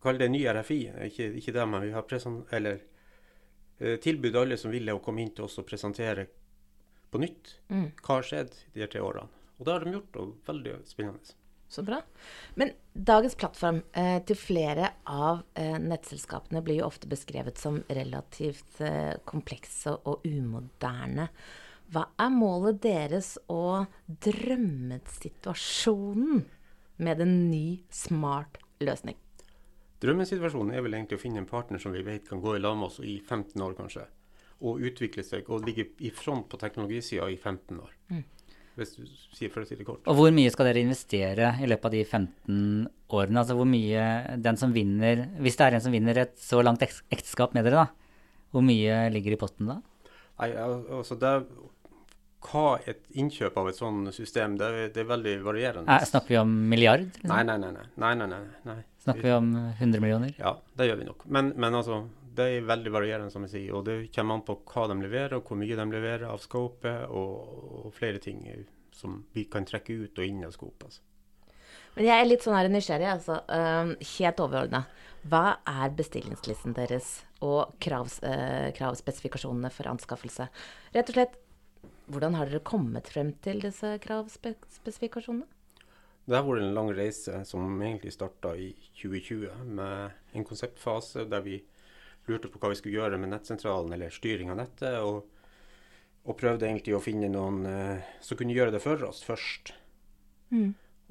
Kall 0.05 0.19
det 0.21 0.27
ny 0.29 0.43
RFI, 0.45 0.75
ikke, 1.07 1.31
ikke 1.39 1.53
det, 1.55 1.63
men 1.65 1.81
vi 1.81 1.87
har 1.95 2.03
eller, 2.53 2.81
eh, 3.79 3.95
tilbudt 3.97 4.35
alle 4.37 4.57
som 4.61 4.69
ville 4.69 4.93
å 4.93 4.99
komme 5.01 5.23
inn 5.23 5.31
til 5.33 5.47
oss 5.47 5.57
og 5.57 5.65
presentere 5.65 6.27
på 7.09 7.21
nytt 7.23 7.55
Mm. 7.71 7.87
hva 8.03 8.19
har 8.19 8.27
skjedd 8.27 8.53
de 8.75 8.83
her 8.83 8.91
tre 8.91 9.01
årene. 9.01 9.27
Og 9.57 9.65
det 9.65 9.73
har 9.73 9.83
de 9.83 9.91
gjort, 9.95 10.15
og 10.21 10.35
veldig 10.45 10.75
spennende. 10.85 11.33
Så 11.67 11.83
bra. 11.83 12.01
Men 12.53 12.71
dagens 12.93 13.35
plattform 13.35 13.81
eh, 13.93 14.23
til 14.27 14.35
flere 14.39 14.89
av 15.09 15.41
eh, 15.57 15.79
nettselskapene 15.81 16.61
blir 16.63 16.75
jo 16.79 16.85
ofte 16.87 17.07
beskrevet 17.09 17.57
som 17.59 17.83
relativt 17.89 18.81
eh, 18.85 19.13
komplekse 19.27 19.91
og 20.05 20.19
umoderne. 20.27 21.27
Hva 21.91 22.05
er 22.21 22.29
målet 22.33 22.83
deres 22.85 23.39
og 23.51 23.85
drømmesituasjonen 24.07 26.45
med 27.05 27.21
en 27.21 27.51
ny, 27.51 27.83
smart 27.93 28.57
løsning? 28.81 29.15
Drømmesituasjonen 30.01 30.73
er 30.75 30.81
vel 30.85 30.93
egentlig 30.97 31.17
å 31.19 31.21
finne 31.21 31.39
en 31.41 31.49
partner 31.49 31.79
som 31.81 31.91
vi 31.95 32.03
vet 32.05 32.29
kan 32.29 32.41
gå 32.43 32.49
i 32.55 32.61
lag 32.61 32.75
med 32.77 32.87
oss 32.89 32.99
i 33.01 33.19
15 33.19 33.61
år, 33.61 33.73
kanskje. 33.77 34.05
Og 34.65 34.81
utvikle 34.85 35.23
seg 35.25 35.49
og 35.51 35.65
ligge 35.67 35.85
i 36.05 36.09
front 36.13 36.49
på 36.51 36.57
teknologisida 36.61 37.29
i 37.31 37.37
15 37.37 37.79
år. 37.79 37.91
Hvis 38.75 38.95
du 38.97 39.05
sier 39.35 39.49
for 39.53 39.63
å 39.63 39.67
si 39.69 39.75
det 39.79 39.85
kort. 39.87 40.01
Og 40.11 40.17
hvor 40.17 40.31
mye 40.35 40.51
skal 40.51 40.67
dere 40.67 40.81
investere 40.83 41.53
i 41.63 41.67
løpet 41.71 41.85
av 41.87 41.93
de 41.95 42.01
15 42.03 42.87
årene? 43.15 43.39
Altså 43.39 43.55
hvor 43.55 43.67
mye 43.69 44.07
den 44.43 44.57
som 44.59 44.73
vinner 44.75 45.21
Hvis 45.39 45.55
det 45.55 45.67
er 45.69 45.77
en 45.77 45.85
som 45.85 45.93
vinner 45.95 46.17
et 46.25 46.33
så 46.41 46.59
langt 46.65 46.83
ekteskap 46.83 47.53
med 47.55 47.63
dere, 47.69 47.85
da, 47.85 48.41
hvor 48.51 48.65
mye 48.65 49.05
ligger 49.15 49.35
i 49.37 49.39
potten 49.39 49.69
da? 49.71 49.77
Nei, 50.41 50.49
altså 50.59 51.15
det, 51.21 51.31
Hva 52.45 52.65
et 52.85 52.99
innkjøp 53.17 53.55
av 53.57 53.69
et 53.71 53.79
sånt 53.79 54.11
system, 54.13 54.57
det, 54.59 54.67
er- 54.67 54.91
det 54.93 55.01
er 55.01 55.07
veldig 55.09 55.37
varierende. 55.45 55.87
Er, 55.89 56.03
snakker 56.05 56.35
vi 56.35 56.37
om 56.43 56.51
milliard? 56.69 57.07
Liksom? 57.15 57.31
Nei, 57.31 57.41
nei, 57.47 57.57
nei. 57.63 57.71
nei, 57.95 58.11
nei, 58.19 58.27
nei, 58.27 58.41
nei, 58.43 58.59
nei. 58.69 58.77
Snakker 59.05 59.25
vi 59.25 59.31
om 59.33 59.49
100 59.79 60.01
millioner? 60.03 60.35
Ja, 60.37 60.51
det 60.77 60.89
gjør 60.91 60.99
vi 60.99 61.07
nok. 61.07 61.25
Men, 61.31 61.53
men 61.57 61.73
altså, 61.79 62.03
det 62.35 62.45
er 62.51 62.67
veldig 62.67 62.93
varierende, 62.93 63.31
som 63.33 63.45
jeg 63.45 63.53
sier. 63.53 63.73
Og 63.77 63.85
det 63.87 63.97
kommer 64.15 64.37
an 64.37 64.45
på 64.47 64.57
hva 64.71 64.87
de 64.91 64.99
leverer, 65.01 65.37
og 65.37 65.47
hvor 65.47 65.59
mye 65.59 65.77
de 65.77 65.85
leverer 65.91 66.27
av 66.29 66.41
scopet, 66.43 67.07
og, 67.09 67.83
og 67.85 67.91
flere 67.95 68.21
ting 68.23 68.43
som 68.95 69.23
vi 69.35 69.47
kan 69.51 69.67
trekke 69.67 69.95
ut 70.05 70.21
og 70.21 70.27
inn 70.27 70.43
av 70.47 70.55
scopet. 70.55 70.87
Altså. 70.89 71.05
Men 71.95 72.09
jeg 72.09 72.21
er 72.21 72.27
litt 72.27 72.43
sånn 72.43 72.57
her 72.57 72.69
nysgjerrig, 72.71 73.07
altså. 73.07 73.39
Um, 73.47 73.95
helt 74.17 74.41
overordna. 74.43 74.83
Hva 75.25 75.57
er 75.65 75.95
bestillingslisten 75.95 76.75
deres 76.77 77.23
og 77.45 77.73
kravs, 77.81 78.19
eh, 78.27 78.69
kravspesifikasjonene 78.77 79.71
for 79.73 79.89
anskaffelse? 79.89 80.45
Rett 80.93 81.09
og 81.09 81.17
slett, 81.17 81.37
hvordan 82.11 82.35
har 82.37 82.51
dere 82.51 82.61
kommet 82.67 83.09
frem 83.09 83.31
til 83.41 83.63
disse 83.63 83.95
kravspesifikasjonene? 84.03 85.47
Det 86.25 86.33
har 86.33 86.45
vært 86.45 86.65
en 86.65 86.77
lang 86.77 86.91
reise 86.97 87.39
som 87.45 87.65
egentlig 87.81 88.13
starta 88.13 88.55
i 88.57 88.71
2020, 88.97 89.65
med 89.77 90.37
en 90.37 90.45
konseptfase 90.45 91.25
der 91.29 91.43
vi 91.45 91.59
lurte 92.29 92.49
på 92.51 92.61
hva 92.61 92.71
vi 92.71 92.79
skulle 92.79 92.97
gjøre 92.99 93.19
med 93.21 93.31
nettsentralen 93.33 93.93
eller 93.95 94.13
styring 94.13 94.51
av 94.53 94.59
nettet, 94.61 94.97
og, 95.01 95.25
og 96.25 96.39
prøvde 96.39 96.67
egentlig 96.67 96.95
å 96.97 97.03
finne 97.03 97.29
noen 97.31 97.65
eh, 97.69 98.15
som 98.23 98.39
kunne 98.39 98.55
gjøre 98.55 98.73
det 98.75 98.81
for 98.83 99.01
oss 99.07 99.21
først. 99.25 99.75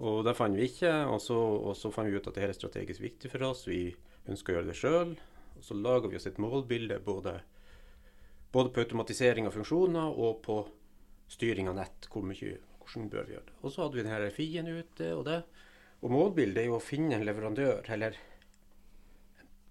Og 0.02 0.24
det 0.26 0.34
fant 0.34 0.56
vi 0.58 0.66
ikke, 0.66 0.92
og 1.06 1.20
så, 1.22 1.36
og 1.38 1.76
så 1.78 1.90
fant 1.94 2.10
vi 2.10 2.18
ut 2.18 2.26
at 2.26 2.34
det 2.34 2.42
her 2.42 2.50
er 2.50 2.58
strategisk 2.58 3.04
viktig 3.04 3.30
for 3.30 3.46
oss. 3.46 3.66
Vi 3.68 3.94
ønsker 4.30 4.52
å 4.52 4.56
gjøre 4.58 4.70
det 4.72 4.78
sjøl. 4.78 5.14
Og 5.54 5.62
så 5.62 5.76
laga 5.78 6.10
vi 6.10 6.18
oss 6.18 6.26
et 6.26 6.40
målbilde 6.42 6.98
både, 7.04 7.36
både 8.52 8.72
på 8.74 8.82
automatisering 8.82 9.46
av 9.46 9.54
funksjoner 9.54 10.18
og 10.18 10.40
på 10.42 10.58
styring 11.30 11.70
av 11.70 11.78
nett. 11.78 12.08
Hvor 12.10 12.26
mye, 12.26 12.58
hvordan 12.82 13.10
bør 13.12 13.28
vi 13.28 13.36
gjøre 13.36 13.48
det. 13.52 13.56
Og 13.62 13.70
så 13.70 13.84
hadde 13.84 14.00
vi 14.00 14.06
denne 14.06 14.34
FI-en 14.34 14.72
ute 14.74 15.12
og 15.14 15.24
det. 15.30 15.40
Og 16.02 16.12
målbildet 16.12 16.64
er 16.64 16.68
jo 16.68 16.78
å 16.80 16.84
finne 16.84 17.16
en 17.16 17.24
leverandør, 17.24 17.86
eller 17.94 18.18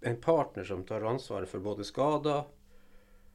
en 0.04 0.20
partner 0.22 0.68
som 0.68 0.84
tar 0.88 1.06
ansvaret 1.08 1.50
for 1.50 1.64
både 1.64 1.86
skader, 1.88 2.44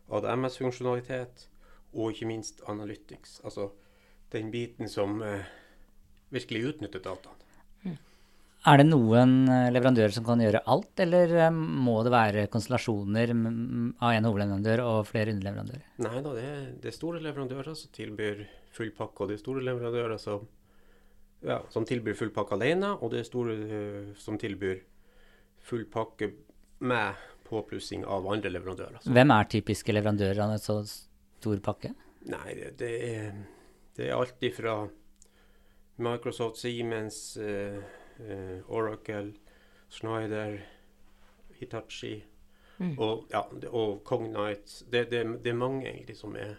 ADMS-funksjonalitet 0.09 1.48
og 1.94 2.12
ikke 2.12 2.28
minst 2.28 2.62
analytics. 2.68 3.40
Altså 3.44 3.70
den 4.33 4.52
biten 4.52 4.88
som 4.88 5.22
eh, 5.24 5.48
virkelig 6.33 6.74
utnytter 6.74 7.04
dataene. 7.04 7.38
Er 8.66 8.81
det 8.81 8.88
noen 8.88 9.46
eh, 9.46 9.68
leverandører 9.70 10.12
som 10.12 10.24
kan 10.26 10.40
gjøre 10.42 10.64
alt, 10.68 10.90
eller 11.04 11.35
eh, 11.46 11.54
må 11.54 12.00
det 12.04 12.12
være 12.12 12.46
konstellasjoner 12.52 13.31
mm, 13.33 13.90
av 14.02 14.16
en 14.16 14.26
hovedleverandør 14.26 14.83
og 14.83 14.98
flere 15.09 15.33
underleverandører? 15.33 15.85
Nei 16.02 16.22
da, 16.24 16.33
det 16.35 16.48
det 16.83 16.90
er 16.90 16.96
store 16.96 17.22
leverandører 17.22 17.78
som 17.78 17.92
tilbyr 17.94 18.42
full 18.74 18.90
pakke, 18.96 19.22
og 19.22 19.31
det 19.31 19.38
er 19.38 19.44
store 19.44 19.62
leverandører 19.62 20.18
som, 20.20 20.48
ja, 21.46 21.61
som 21.72 21.87
tilbyr 21.87 22.18
full 22.18 22.35
pakke 22.35 22.59
alene, 22.59 22.92
og 22.98 23.14
det 23.14 23.22
er 23.22 23.31
store 23.31 23.57
eh, 23.78 24.12
som 24.18 24.40
tilbyr 24.42 24.83
full 25.68 25.87
pakke 25.92 26.33
med 26.78 27.26
påplussing 27.48 28.04
av 28.04 28.26
andre 28.28 28.52
leverandører. 28.52 29.00
Så, 29.02 29.12
Hvem 29.16 29.32
er 29.34 29.50
typiske 29.50 29.94
leverandører 29.94 30.42
av 30.44 30.54
en 30.54 30.62
så 30.62 30.80
stor 30.86 31.62
pakke? 31.64 31.94
nei, 32.28 32.54
det, 32.58 32.72
det, 32.80 32.90
er, 33.08 33.36
det 33.96 34.08
er 34.08 34.16
alt 34.18 34.42
ifra 34.44 34.74
Microsoft, 36.04 36.60
Siemens, 36.60 37.38
uh, 37.40 37.78
uh, 38.20 38.58
Oracle, 38.68 39.32
Schneider, 39.88 40.58
Hitachi 41.58 42.18
og, 42.78 43.24
ja, 43.32 43.40
og 43.72 44.02
Cognite. 44.04 44.84
Det, 44.92 45.08
det, 45.10 45.24
det 45.44 45.50
er 45.50 45.58
mange 45.58 45.88
egentlig 45.88 46.16
som 46.18 46.36
er 46.38 46.58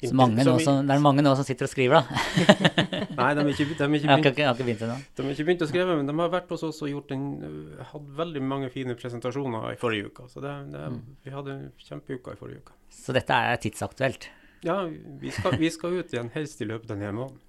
Så 0.00 0.16
mange 0.16 0.44
nå 0.46 0.54
som 0.64 0.86
det 0.88 0.94
er 0.94 1.02
mange 1.04 1.22
nå 1.24 1.32
som 1.36 1.44
sitter 1.44 1.66
og 1.66 1.70
skriver, 1.70 2.00
da. 2.00 2.20
Nei, 3.18 3.28
de 3.36 3.42
har 3.42 3.50
ikke, 3.52 3.66
de 3.68 3.72
ikke 3.74 4.08
begynt 4.08 4.28
ikke, 4.30 4.40
jeg 4.40 4.48
har 4.48 4.54
ikke 4.56 4.64
begynt 4.64 4.84
ennå. 4.86 4.96
De 4.96 5.24
har 5.26 5.34
ikke 5.34 5.46
begynt 5.50 5.64
å 5.66 5.68
skrive, 5.68 5.96
men 5.98 6.08
de 6.08 6.14
har 6.22 6.30
vært 6.32 6.52
hos 6.54 6.64
oss 6.70 6.80
og 6.86 6.88
gjort 6.88 7.12
en, 7.16 7.26
øh, 7.44 7.82
hatt 7.90 8.06
veldig 8.22 8.42
mange 8.52 8.70
fine 8.72 8.96
presentasjoner 8.96 9.66
i 9.74 9.78
forrige 9.80 10.08
uke. 10.08 10.24
Så 10.32 10.40
det, 10.44 10.54
det, 10.72 10.86
vi 11.26 11.34
hadde 11.34 11.56
en 11.56 11.66
kjempeuke 11.84 12.32
i 12.32 12.40
forrige 12.40 12.64
uke. 12.64 12.78
Så 12.96 13.16
dette 13.16 13.42
er 13.50 13.60
tidsaktuelt. 13.60 14.30
Ja, 14.64 14.78
vi 15.20 15.32
skal, 15.36 15.58
vi 15.60 15.72
skal 15.72 16.00
ut 16.00 16.14
igjen 16.14 16.32
helst 16.32 16.64
i 16.64 16.68
løpet 16.68 16.88
av 16.88 16.96
denne 16.96 17.12
måneden. 17.16 17.44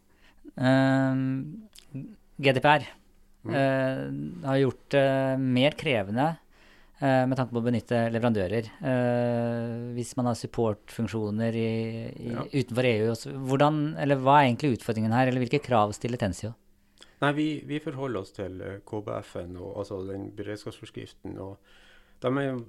Uh, 0.60 2.12
GDPR 2.42 2.84
uh, 3.48 4.06
har 4.48 4.60
gjort 4.60 4.88
det 4.92 5.10
mer 5.40 5.80
krevende 5.80 6.34
med 7.02 7.38
tanke 7.38 7.54
på 7.54 7.62
å 7.62 7.66
benytte 7.66 8.00
leverandører. 8.14 8.68
Eh, 8.86 9.76
hvis 9.96 10.14
man 10.20 10.30
har 10.30 10.38
supportfunksjoner 10.38 11.58
i, 11.58 11.70
i, 12.14 12.32
Ja. 12.36 12.46
utenfor 12.46 12.90
EU. 12.90 13.06
Også. 13.12 13.34
Hvordan, 13.50 13.80
eller 13.98 14.22
hva 14.22 14.40
er 14.40 14.50
egentlig 14.50 14.76
utfordringen 14.78 15.16
her, 15.16 15.28
eller 15.28 15.42
hvilke 15.42 15.64
krav 15.66 15.96
stiller 15.98 16.22
Tensio? 16.22 16.54
Nei, 17.22 17.32
vi, 17.38 17.48
vi 17.66 17.80
forholder 17.82 18.22
oss 18.22 18.34
til 18.34 18.62
øh, 18.62 18.80
KBF-en, 18.86 19.58
og, 19.58 19.78
altså 19.84 20.02
den 20.08 20.30
beredskapsforskriften. 20.38 21.38
Og 21.42 21.58
de 22.22 22.32
er 22.42 22.62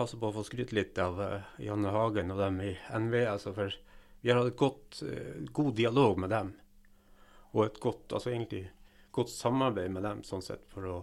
passer 0.00 0.20
på 0.20 0.30
å 0.30 0.34
få 0.34 0.44
skryte 0.46 0.76
litt 0.76 0.98
av 1.02 1.18
uh, 1.20 1.54
Janne 1.60 1.92
Hagen 1.92 2.32
og 2.32 2.40
dem 2.40 2.60
i 2.64 2.72
NV. 2.96 3.16
Altså 3.28 3.52
for 3.56 3.74
vi 4.20 4.30
har 4.30 4.40
hatt 4.40 4.56
godt, 4.56 5.02
uh, 5.04 5.40
god 5.52 5.74
dialog 5.76 6.20
med 6.22 6.32
dem. 6.32 6.52
Og 7.52 7.64
et 7.66 7.80
godt, 7.82 8.12
altså 8.14 8.30
egentlig 8.32 8.68
godt 9.12 9.32
samarbeid 9.32 9.90
med 9.92 10.06
dem 10.06 10.22
sånn 10.26 10.44
sett 10.44 10.62
for 10.70 10.86
å 10.86 10.98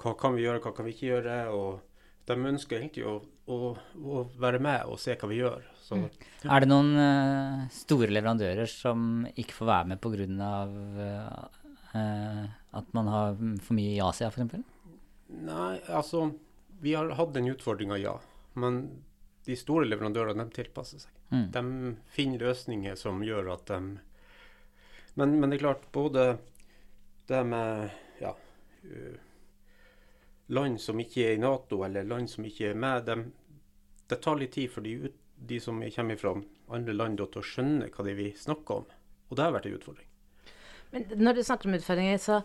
Hva 0.00 0.14
kan 0.18 0.34
vi 0.36 0.44
gjøre, 0.44 0.62
hva 0.64 0.72
kan 0.74 0.86
vi 0.86 0.94
ikke 0.94 1.10
gjøre? 1.12 1.36
Og 1.54 2.28
de 2.28 2.36
ønsker 2.50 2.80
egentlig 2.80 3.04
å, 3.08 3.18
å, 3.52 3.72
å 3.74 4.24
være 4.40 4.60
med 4.64 4.90
og 4.90 5.00
se 5.00 5.16
hva 5.20 5.30
vi 5.30 5.40
gjør. 5.40 5.64
Så 5.84 5.98
Er 6.48 6.64
det 6.64 6.70
noen 6.70 6.94
uh, 6.96 7.64
store 7.72 8.10
leverandører 8.12 8.68
som 8.70 9.24
ikke 9.34 9.58
får 9.58 9.70
være 9.70 9.92
med 9.92 10.02
pga. 10.04 10.52
Uh, 11.94 12.46
at 12.74 12.88
man 12.96 13.06
har 13.06 13.36
for 13.62 13.76
mye 13.78 13.92
i 13.94 14.02
Asia, 14.02 14.30
f.eks.? 14.32 14.64
Nei, 15.44 15.74
altså 15.88 16.26
Vi 16.82 16.94
har 16.96 17.12
hatt 17.16 17.34
den 17.36 17.52
utfordringa, 17.52 18.00
ja. 18.02 18.16
Men 18.58 18.80
de 19.44 19.56
store 19.58 19.86
leverandørene 19.86 20.46
de 20.48 20.56
tilpasser 20.56 21.04
seg. 21.04 21.12
Mm. 21.30 21.46
De 21.52 21.62
finner 22.14 22.42
løsninger 22.48 22.98
som 22.98 23.22
gjør 23.24 23.52
at 23.54 23.68
de 23.70 23.78
Men, 25.14 25.36
men 25.38 25.50
det 25.50 25.60
er 25.60 25.62
klart, 25.62 25.84
både 25.94 26.38
det 27.30 27.44
med 27.46 27.92
ja, 28.18 28.32
land 30.52 30.80
som 30.80 31.00
ikke 31.00 31.28
er 31.28 31.38
i 31.38 31.40
Nato, 31.42 31.80
eller 31.86 32.06
land 32.08 32.30
som 32.30 32.44
ikke 32.44 32.72
er 32.72 32.78
med, 32.78 33.06
dem, 33.08 33.28
det 34.10 34.20
tar 34.24 34.36
litt 34.40 34.52
tid 34.56 34.72
for 34.72 34.84
de, 34.84 35.12
de 35.36 35.60
som 35.62 35.80
kommer 35.96 36.20
fra 36.20 36.34
andre 36.74 36.96
land, 36.96 37.22
til 37.22 37.40
å 37.40 37.46
skjønne 37.46 37.88
hva 37.92 38.04
det 38.04 38.12
er 38.12 38.20
vi 38.20 38.28
snakker 38.36 38.82
om. 38.82 38.92
Og 39.30 39.38
det 39.38 39.46
har 39.46 39.56
vært 39.56 39.70
en 39.70 39.78
utfordring. 39.78 40.10
Men 40.94 41.10
når 41.18 41.38
du 41.38 41.42
snakker 41.46 41.70
om 41.70 41.76
utfordringer, 41.78 42.20
så 42.22 42.42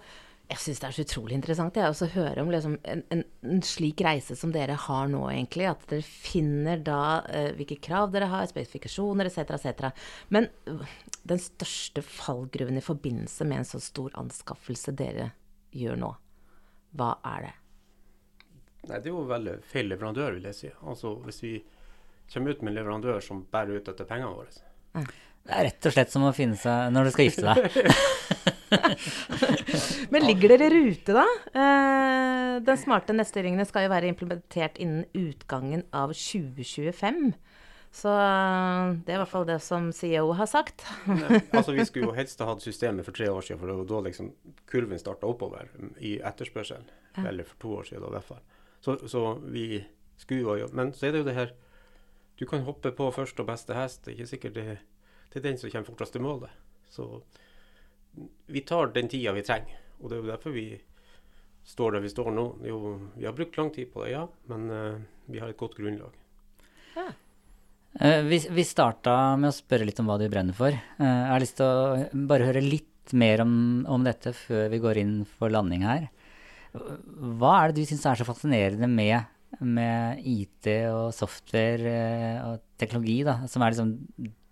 jeg 0.49 0.61
syns 0.63 0.79
det 0.81 0.87
er 0.87 0.95
så 0.95 1.03
utrolig 1.05 1.35
interessant 1.37 1.75
jeg, 1.77 1.93
å 1.93 2.07
høre 2.15 2.41
om 2.41 2.49
liksom, 2.49 2.79
en, 2.89 3.03
en, 3.13 3.19
en, 3.45 3.59
slik 3.65 4.01
reise 4.01 4.33
som 4.39 4.49
dere 4.53 4.73
har 4.87 5.11
nå, 5.11 5.21
egentlig. 5.29 5.67
At 5.69 5.83
dere 5.91 6.05
finner 6.05 6.81
da 6.81 7.01
eh, 7.29 7.51
hvilke 7.57 7.77
krav 7.85 8.09
dere 8.15 8.31
har, 8.31 8.47
spesifikasjoner 8.49 9.29
etc. 9.29 9.53
etc. 9.59 10.07
Men 10.33 10.49
uh, 10.65 10.81
den 11.29 11.43
største 11.43 12.01
fallgruven 12.01 12.81
i 12.81 12.85
forbindelse 12.85 13.45
med 13.45 13.61
en 13.61 13.69
så 13.75 13.83
stor 13.83 14.15
anskaffelse 14.17 14.95
dere 14.97 15.29
gjør 15.77 16.01
nå, 16.01 16.13
hva 16.97 17.13
er 17.35 17.45
det? 17.45 17.55
Nei, 18.87 18.99
Det 18.99 19.07
er 19.09 19.13
jo 19.13 19.25
veldig 19.27 19.55
feil 19.67 19.87
leverandør, 19.91 20.31
vil 20.37 20.47
jeg 20.49 20.57
si. 20.57 20.69
Altså 20.87 21.07
Hvis 21.25 21.39
vi 21.43 21.53
kommer 22.33 22.49
ut 22.53 22.61
med 22.61 22.71
en 22.71 22.79
leverandør 22.79 23.19
som 23.25 23.37
bærer 23.51 23.73
ut 23.79 23.87
etter 23.91 24.05
pengene 24.07 24.35
våre. 24.37 24.51
Mm. 24.95 25.09
Det 25.49 25.55
er 25.55 25.65
rett 25.65 25.87
og 25.89 25.93
slett 25.95 26.11
som 26.13 26.23
å 26.27 26.35
finne 26.35 26.57
seg 26.59 26.91
når 26.93 27.07
du 27.07 27.11
skal 27.15 27.25
gifte 27.25 27.47
deg. 27.47 27.57
Men 30.13 30.25
ligger 30.27 30.47
dere 30.53 30.67
i 30.67 30.73
rute, 30.75 31.11
da? 31.15 31.25
Eh, 31.57 32.53
den 32.65 32.77
smarte 32.77 33.15
nettstyringen 33.15 33.65
skal 33.65 33.87
jo 33.87 33.93
være 33.93 34.11
implementert 34.11 34.77
innen 34.81 35.05
utgangen 35.17 35.83
av 35.95 36.13
2025. 36.13 37.33
Så 37.89 38.11
eh, 38.13 38.91
det 39.05 39.15
er 39.15 39.17
i 39.17 39.21
hvert 39.23 39.31
fall 39.31 39.47
det 39.49 39.57
som 39.65 39.89
CEO 39.95 40.33
har 40.37 40.49
sagt. 40.51 40.85
Nei, 41.09 41.41
altså 41.49 41.73
Vi 41.73 41.87
skulle 41.89 42.11
jo 42.11 42.19
helst 42.19 42.41
ha 42.43 42.51
hatt 42.51 42.65
systemet 42.65 43.07
for 43.07 43.17
tre 43.17 43.27
år 43.31 43.41
siden, 43.45 43.59
for 43.61 43.71
det 43.71 43.79
var 43.79 43.89
da 43.89 44.03
liksom 44.11 44.27
kurven 44.69 45.01
starta 45.01 45.29
oppover 45.29 45.71
i 45.97 46.19
etterspørselen. 46.21 46.85
Ja. 47.15 47.25
Eller 47.31 47.47
for 47.47 47.57
to 47.63 47.69
år 47.79 47.89
siden, 47.89 48.05
da, 48.05 48.13
i 48.13 48.19
hvert 48.19 48.29
fall. 48.35 48.43
Så, 48.81 48.95
så 49.11 49.33
vi 49.43 49.83
skulle 50.17 50.59
jo 50.59 50.69
Men 50.73 50.93
så 50.93 51.07
er 51.07 51.11
det 51.11 51.23
jo 51.23 51.27
det 51.27 51.35
her 51.35 51.53
Du 52.39 52.45
kan 52.47 52.63
hoppe 52.63 52.91
på 52.95 53.11
første 53.11 53.43
og 53.43 53.49
beste 53.49 53.75
hest. 53.75 54.05
Det 54.05 54.13
er 54.13 54.17
ikke 54.17 54.33
sikkert 54.33 54.55
det, 54.55 54.77
det 55.33 55.39
er 55.39 55.47
den 55.49 55.57
som 55.59 55.69
kommer 55.69 55.91
fortest 55.91 56.15
til 56.15 56.23
målet. 56.23 56.49
Så 56.89 57.21
vi 58.47 58.61
tar 58.61 58.93
den 58.95 59.09
tida 59.11 59.33
vi 59.35 59.43
trenger. 59.43 59.75
Og 59.99 60.09
det 60.09 60.17
er 60.17 60.23
jo 60.23 60.31
derfor 60.31 60.55
vi 60.55 60.67
står 61.67 61.95
der 61.95 62.05
vi 62.05 62.11
står 62.11 62.31
nå. 62.33 62.45
Jo, 62.65 62.79
vi 63.15 63.27
har 63.27 63.35
brukt 63.37 63.57
lang 63.59 63.71
tid 63.75 63.91
på 63.93 64.03
det, 64.05 64.13
ja, 64.15 64.25
men 64.49 64.69
uh, 64.71 65.01
vi 65.29 65.41
har 65.41 65.51
et 65.51 65.59
godt 65.59 65.77
grunnlag. 65.77 66.15
Ja. 66.95 67.09
Uh, 67.99 68.21
vi 68.29 68.39
vi 68.55 68.65
starta 68.65 69.35
med 69.39 69.51
å 69.51 69.55
spørre 69.55 69.87
litt 69.87 69.99
om 70.01 70.09
hva 70.09 70.19
du 70.21 70.27
brenner 70.31 70.57
for. 70.57 70.73
Uh, 70.99 71.05
jeg 71.05 71.33
har 71.33 71.43
lyst 71.43 71.59
til 71.59 71.67
å 71.67 72.23
bare 72.31 72.49
høre 72.49 72.63
litt 72.65 73.13
mer 73.17 73.41
om, 73.41 73.53
om, 73.89 74.03
dette 74.05 74.33
før 74.37 74.67
vi 74.69 74.81
går 74.81 75.01
inn 75.01 75.13
for 75.37 75.51
landing 75.53 75.85
her. 75.87 76.09
Hva 76.73 77.53
er 77.59 77.71
det 77.71 77.81
du 77.81 77.89
syns 77.89 78.05
er 78.05 78.19
så 78.19 78.27
fascinerende 78.27 78.89
med, 78.91 79.29
med 79.65 80.21
IT 80.27 80.69
og 80.91 81.09
software 81.17 81.93
og 82.45 82.65
teknologi, 82.79 83.21
da, 83.27 83.39
som 83.49 83.65
er 83.65 83.73
liksom 83.73 83.93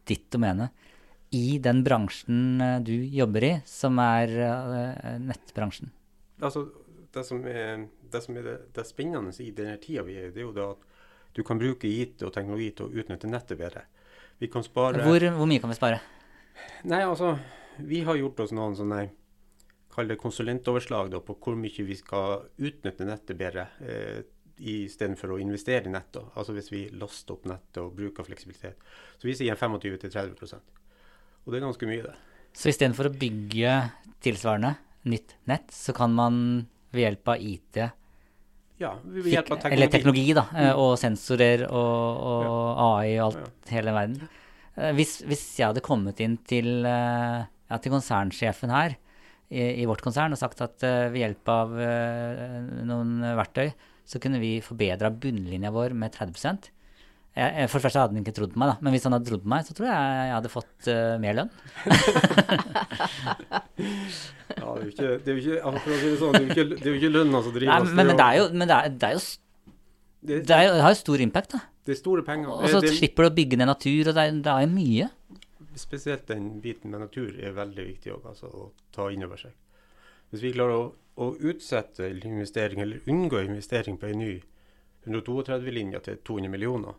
ditt 0.07 0.29
domene? 0.33 0.71
i 1.35 1.57
den 1.59 1.83
bransjen 1.83 2.61
eh, 2.61 2.79
du 2.83 2.93
jobber 2.93 3.43
i, 3.43 3.53
som 3.67 3.99
er 3.99 4.31
uh, 4.31 5.15
nettbransjen? 5.23 5.91
Altså, 6.39 6.67
det 7.13 7.23
som 7.27 7.43
er, 7.47 7.87
det, 8.11 8.21
som 8.23 8.37
er 8.37 8.47
det, 8.47 8.57
det 8.75 8.85
spennende 8.87 9.33
i 9.43 9.51
denne 9.55 9.77
tida 9.81 10.05
vi 10.07 10.17
er 10.19 10.29
i, 10.29 10.33
det 10.35 10.43
er 10.43 10.47
jo 10.47 10.55
det 10.55 10.67
at 10.67 10.85
du 11.37 11.43
kan 11.45 11.59
bruke 11.59 11.89
IT 11.89 12.23
og 12.25 12.33
teknologi 12.33 12.71
til 12.77 12.87
å 12.87 13.01
utnytte 13.03 13.29
nettet 13.29 13.59
bedre. 13.59 13.85
Vi 14.39 14.49
kan 14.53 14.63
spare 14.65 15.03
Hvor, 15.05 15.23
hvor 15.35 15.49
mye 15.49 15.61
kan 15.61 15.71
vi 15.73 15.77
spare? 15.77 15.99
Nei, 16.87 17.01
altså, 17.03 17.35
vi 17.77 18.03
har 18.05 18.17
gjort 18.17 18.45
oss 18.45 18.53
noen 18.55 18.77
sånne 18.77 19.07
kall 19.97 20.13
det 20.13 20.19
konsulentoverslag 20.21 21.11
da, 21.11 21.21
på 21.25 21.35
hvor 21.41 21.57
mye 21.59 21.85
vi 21.87 21.97
skal 21.97 22.47
utnytte 22.57 23.07
nettet 23.07 23.39
bedre. 23.39 23.69
Eh, 23.81 24.17
Istedenfor 24.57 25.35
å 25.35 25.37
investere 25.37 25.85
i 25.85 25.91
nettet. 25.93 26.31
Altså 26.33 26.55
hvis 26.55 26.71
vi 26.73 26.87
laster 26.97 27.35
opp 27.35 27.43
nettet 27.45 27.77
og 27.83 27.91
bruker 27.93 28.25
fleksibilitet. 28.25 28.79
Så 29.21 29.29
vi 29.29 29.35
sier 29.37 29.53
25-30% 29.53 30.77
og 31.47 31.53
det 31.53 31.61
er 31.61 31.63
ganske 31.63 31.87
mye, 31.87 32.03
det. 32.03 32.15
Så 32.57 32.71
istedenfor 32.73 33.07
å 33.07 33.13
bygge 33.15 33.75
tilsvarende 34.25 34.73
nytt 35.07 35.37
nett, 35.47 35.69
så 35.71 35.93
kan 35.95 36.11
man 36.11 36.41
ved 36.91 37.05
hjelp 37.05 37.31
av 37.31 37.43
IT 37.43 37.79
ja, 38.81 38.91
ved 39.01 39.29
hjelp 39.31 39.53
av 39.55 39.61
teknologi. 39.61 39.77
Eller 39.77 39.93
teknologi, 39.93 40.25
da. 40.35 40.43
Mm. 40.51 40.81
Og 40.83 40.91
sensorer 40.99 41.63
og, 41.69 42.19
og 42.27 42.43
ja. 42.43 42.89
AI 42.89 43.13
og 43.15 43.23
alt, 43.29 43.39
ja. 43.39 43.71
hele 43.77 43.93
verden. 43.95 44.27
Eh, 44.75 44.91
hvis, 44.97 45.15
hvis, 45.25 45.45
jeg 45.57 45.71
hadde 45.71 45.85
kommet 45.85 46.19
inn 46.25 46.35
til, 46.49 46.69
eh, 46.85 47.47
ja, 47.47 47.79
til 47.81 47.95
konsernsjefen 47.95 48.73
her 48.75 48.97
i, 49.47 49.61
i, 49.81 49.85
vårt 49.87 50.03
konsern 50.03 50.35
og 50.35 50.39
sagt 50.39 50.63
at 50.65 50.83
uh, 50.83 51.07
ved 51.13 51.21
hjelp 51.23 51.51
av 51.51 51.75
uh, 51.75 52.57
noen 52.87 53.21
verktøy 53.39 53.71
så 54.07 54.19
kunne 54.23 54.39
vi 54.39 54.57
forbedra 54.63 55.11
bunnlinja 55.11 55.71
vår 55.75 55.95
med 55.97 56.15
30 56.15 56.71
jeg, 57.37 57.67
for 57.69 57.77
det 57.77 57.85
første 57.85 58.01
hadde 58.01 58.15
han 58.15 58.23
ikke 58.23 58.33
trodd 58.33 58.53
på 58.55 58.57
meg, 58.57 58.71
da. 58.71 58.75
Men 58.81 58.95
hvis 58.95 59.03
han 59.05 59.13
hadde 59.13 59.27
trodd 59.29 59.43
på 59.43 59.51
meg, 59.51 59.65
så 59.67 59.75
tror 59.77 59.85
jeg 59.91 59.97
jeg 60.25 60.33
hadde 60.33 60.49
fått 60.49 60.87
uh, 60.89 61.17
mer 61.21 61.35
lønn. 61.37 61.51
ja, 64.57 64.71
det 64.73 64.79
er 64.79 64.79
jo 64.81 64.89
ikke, 64.89 65.09
det 65.21 65.29
er 65.29 65.35
jo 65.35 65.41
ikke, 65.43 65.59
det 65.59 65.91
er 65.93 66.15
jo 66.17 66.47
ikke, 66.47 66.65
det 66.71 66.81
er 66.81 66.89
jo 66.89 66.95
ikke 66.97 67.11
lønna 67.13 67.43
som 67.45 67.53
driver 67.53 67.75
oss. 67.75 67.91
Men, 67.91 68.09
men, 68.09 68.15
det 68.17 68.25
er 68.25 68.39
jo, 68.39 68.47
men 68.55 68.65
det 68.71 68.77
er, 68.79 68.95
det 68.95 69.11
er 69.11 69.13
jo 69.19 69.21
det, 69.21 70.39
det, 70.49 70.55
er, 70.55 70.71
det, 70.73 70.81
har 70.87 70.95
jo 70.95 70.99
stor 71.03 71.23
impact, 71.27 71.53
da. 71.53 71.61
Det 71.85 71.93
er 71.93 71.99
store 72.01 72.25
penger. 72.25 72.49
Og 72.57 72.73
så 72.73 72.81
slipper 72.97 73.27
du 73.27 73.29
å 73.29 73.35
bygge 73.37 73.61
ned 73.61 73.69
natur, 73.69 74.09
og 74.09 74.17
det 74.17 74.23
er, 74.25 74.41
det 74.47 74.55
er 74.55 74.73
mye. 74.73 75.11
Spesielt 75.77 76.27
den 76.27 76.59
biten 76.61 76.91
med 76.91 77.03
natur 77.05 77.35
er 77.37 77.55
veldig 77.57 77.87
viktig 77.87 78.13
også, 78.15 78.33
altså, 78.33 78.47
å 78.51 78.93
ta 78.95 79.09
inn 79.13 79.25
over 79.27 79.39
seg. 79.41 79.55
Hvis 80.31 80.43
vi 80.43 80.53
klarer 80.55 80.81
å, 80.81 80.87
å 81.23 81.31
utsette 81.51 82.09
investering, 82.17 82.81
eller 82.83 83.05
unngå 83.07 83.43
investering 83.45 83.99
på 84.01 84.09
en 84.09 84.23
ny 84.23 84.31
132-linje 85.07 86.01
til 86.03 86.17
200 86.27 86.51
millioner, 86.51 86.97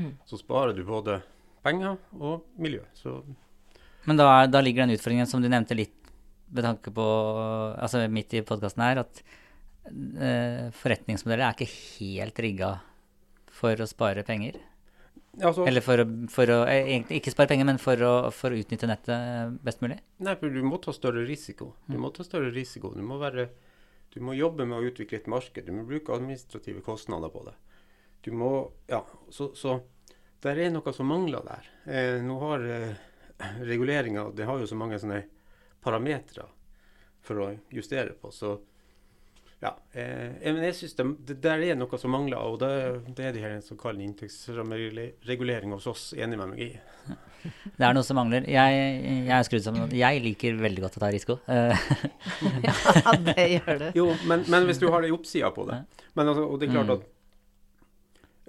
Mm. 0.00 0.16
Så 0.24 0.38
sparer 0.40 0.72
du 0.72 0.84
både 0.86 1.20
penger 1.64 1.98
og 2.16 2.46
miljø. 2.60 2.82
Så 2.94 3.20
Men 4.08 4.16
da, 4.16 4.46
da 4.48 4.62
ligger 4.64 4.86
den 4.86 4.96
utfordringen 4.96 5.28
som 5.28 5.42
du 5.42 5.48
nevnte 5.50 5.76
litt 5.76 5.96
med 6.50 6.64
tanke 6.66 6.90
på 6.90 7.04
Altså 7.78 8.06
midt 8.10 8.34
i 8.34 8.42
podkasten 8.46 8.82
her, 8.82 9.02
at 9.04 9.20
eh, 9.90 10.70
forretningsmodeller 10.74 11.46
er 11.46 11.58
ikke 11.58 11.74
helt 12.00 12.40
rigga 12.42 12.72
for 13.60 13.76
å 13.76 13.88
spare 13.88 14.24
penger. 14.26 14.56
Altså, 15.38 15.62
Eller 15.68 15.84
for 15.84 16.02
å, 16.02 16.04
for 16.32 16.50
å, 16.50 16.58
eh, 16.66 16.88
egentlig 16.96 17.20
ikke 17.20 17.32
spare 17.32 17.52
penger, 17.52 17.68
men 17.68 17.78
for 17.78 18.02
å, 18.02 18.14
for 18.34 18.50
å, 18.50 18.58
utnytte 18.58 18.88
nettet 18.90 19.60
best 19.62 19.82
mulig? 19.84 20.00
Nei, 20.26 20.34
for 20.40 20.50
du 20.50 20.64
må 20.66 20.80
ta 20.82 20.94
større 20.96 21.22
risiko. 21.28 21.70
Du 21.86 21.94
mm. 21.94 22.00
må 22.02 22.10
ta 22.14 22.26
større 22.26 22.50
risiko. 22.54 22.90
Du 22.96 23.04
må, 23.06 23.20
være, 23.20 23.46
du 24.10 24.18
må 24.26 24.34
jobbe 24.34 24.66
med 24.66 24.80
å 24.80 24.90
utvikle 24.90 25.20
et 25.20 25.30
marked. 25.30 25.62
Du 25.66 25.76
må 25.76 25.86
bruke 25.86 26.16
administrative 26.16 26.82
kostnader 26.86 27.30
på 27.30 27.44
det. 27.46 27.54
Du 28.26 28.32
må 28.36 28.50
Ja, 28.90 29.04
så, 29.30 29.52
så 29.56 29.78
der 30.42 30.58
er 30.58 30.74
noe 30.74 30.92
som 30.96 31.08
mangler 31.08 31.46
der. 31.46 31.70
Eh, 31.86 32.16
nå 32.24 32.36
har 32.42 32.64
eh, 32.66 33.06
reguleringa 33.64 34.30
Det 34.36 34.48
har 34.48 34.60
jo 34.60 34.66
så 34.68 34.76
mange 34.76 34.98
sånne 35.00 35.22
parametere 35.80 36.48
for 37.24 37.44
å 37.44 37.46
justere 37.72 38.16
på, 38.16 38.32
så 38.32 38.56
ja. 39.60 39.74
Eh, 39.92 40.40
men 40.46 40.62
jeg 40.64 40.76
synes 40.78 40.96
det, 40.96 41.06
det, 41.28 41.36
der 41.44 41.64
er 41.68 41.78
noe 41.78 42.00
som 42.00 42.14
mangler, 42.14 42.40
og 42.40 42.60
det, 42.62 42.70
det 43.16 43.26
er 43.28 43.36
de 43.36 43.44
her 43.44 43.58
som 43.64 43.78
kaller 43.80 44.04
inntektsrammeregulering 44.06 45.74
hos 45.76 45.88
oss 45.90 46.04
enig 46.16 46.40
med 46.40 46.54
meg 46.54 46.64
i. 46.70 46.70
Det 47.40 47.86
er 47.86 47.94
noe 47.96 48.04
som 48.04 48.18
mangler. 48.20 48.44
Jeg, 48.52 48.80
jeg 49.24 49.32
er 49.32 49.46
skrudd 49.46 49.62
sammen 49.64 49.94
Jeg 49.96 50.18
liker 50.20 50.58
veldig 50.60 50.82
godt 50.84 50.98
å 50.98 51.00
ta 51.00 51.08
risiko. 51.08 51.38
ja, 51.48 53.14
det 53.24 53.46
gjør 53.54 53.80
det. 53.80 53.88
Jo, 53.96 54.10
men, 54.28 54.44
men 54.52 54.68
hvis 54.68 54.82
du 54.82 54.90
har 54.92 55.00
det 55.00 55.08
i 55.08 55.14
oppsida 55.16 55.48
på 55.56 55.64
det 55.70 55.78
men 56.18 56.28
altså, 56.28 56.44
Og 56.44 56.60
det 56.60 56.68
er 56.68 56.74
klart 56.74 56.90
mm. 56.90 56.98
at 56.98 57.08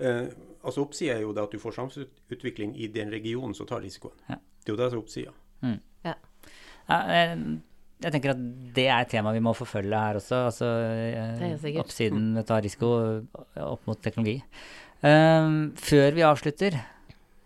Eh, 0.01 0.27
altså 0.63 0.81
Oppsida 0.81 1.13
er 1.13 1.25
jo 1.25 1.33
det 1.33 1.43
at 1.43 1.53
du 1.53 1.59
får 1.59 1.75
samfunnsutvikling 1.77 2.73
i 2.79 2.87
den 2.87 3.11
regionen 3.13 3.53
som 3.53 3.67
tar 3.67 3.83
risikoen. 3.85 4.17
Ja. 4.29 4.39
Det 4.61 4.69
er 4.69 4.73
jo 4.73 4.79
det 4.79 4.89
som 4.89 4.97
er 4.97 5.03
oppsida. 5.03 5.33
Mm. 5.61 5.79
Ja. 6.05 6.13
ja 6.89 6.99
jeg, 8.01 8.13
tenker 8.13 8.33
at 8.33 8.41
det 8.75 8.87
er 8.87 9.03
et 9.03 9.11
tema 9.11 9.33
vi 9.35 9.43
må 9.43 9.53
forfølge 9.57 10.03
her 10.05 10.19
også. 10.19 10.45
Altså 10.49 10.69
eh, 10.69 11.77
oppsiden 11.81 12.31
ved 12.35 12.43
å 12.43 12.49
ta 12.49 12.59
risiko 12.63 12.93
opp 13.61 13.85
mot 13.89 14.01
teknologi. 14.01 14.39
Um, 15.01 15.71
før 15.81 16.17
vi 16.17 16.25
avslutter, 16.25 16.77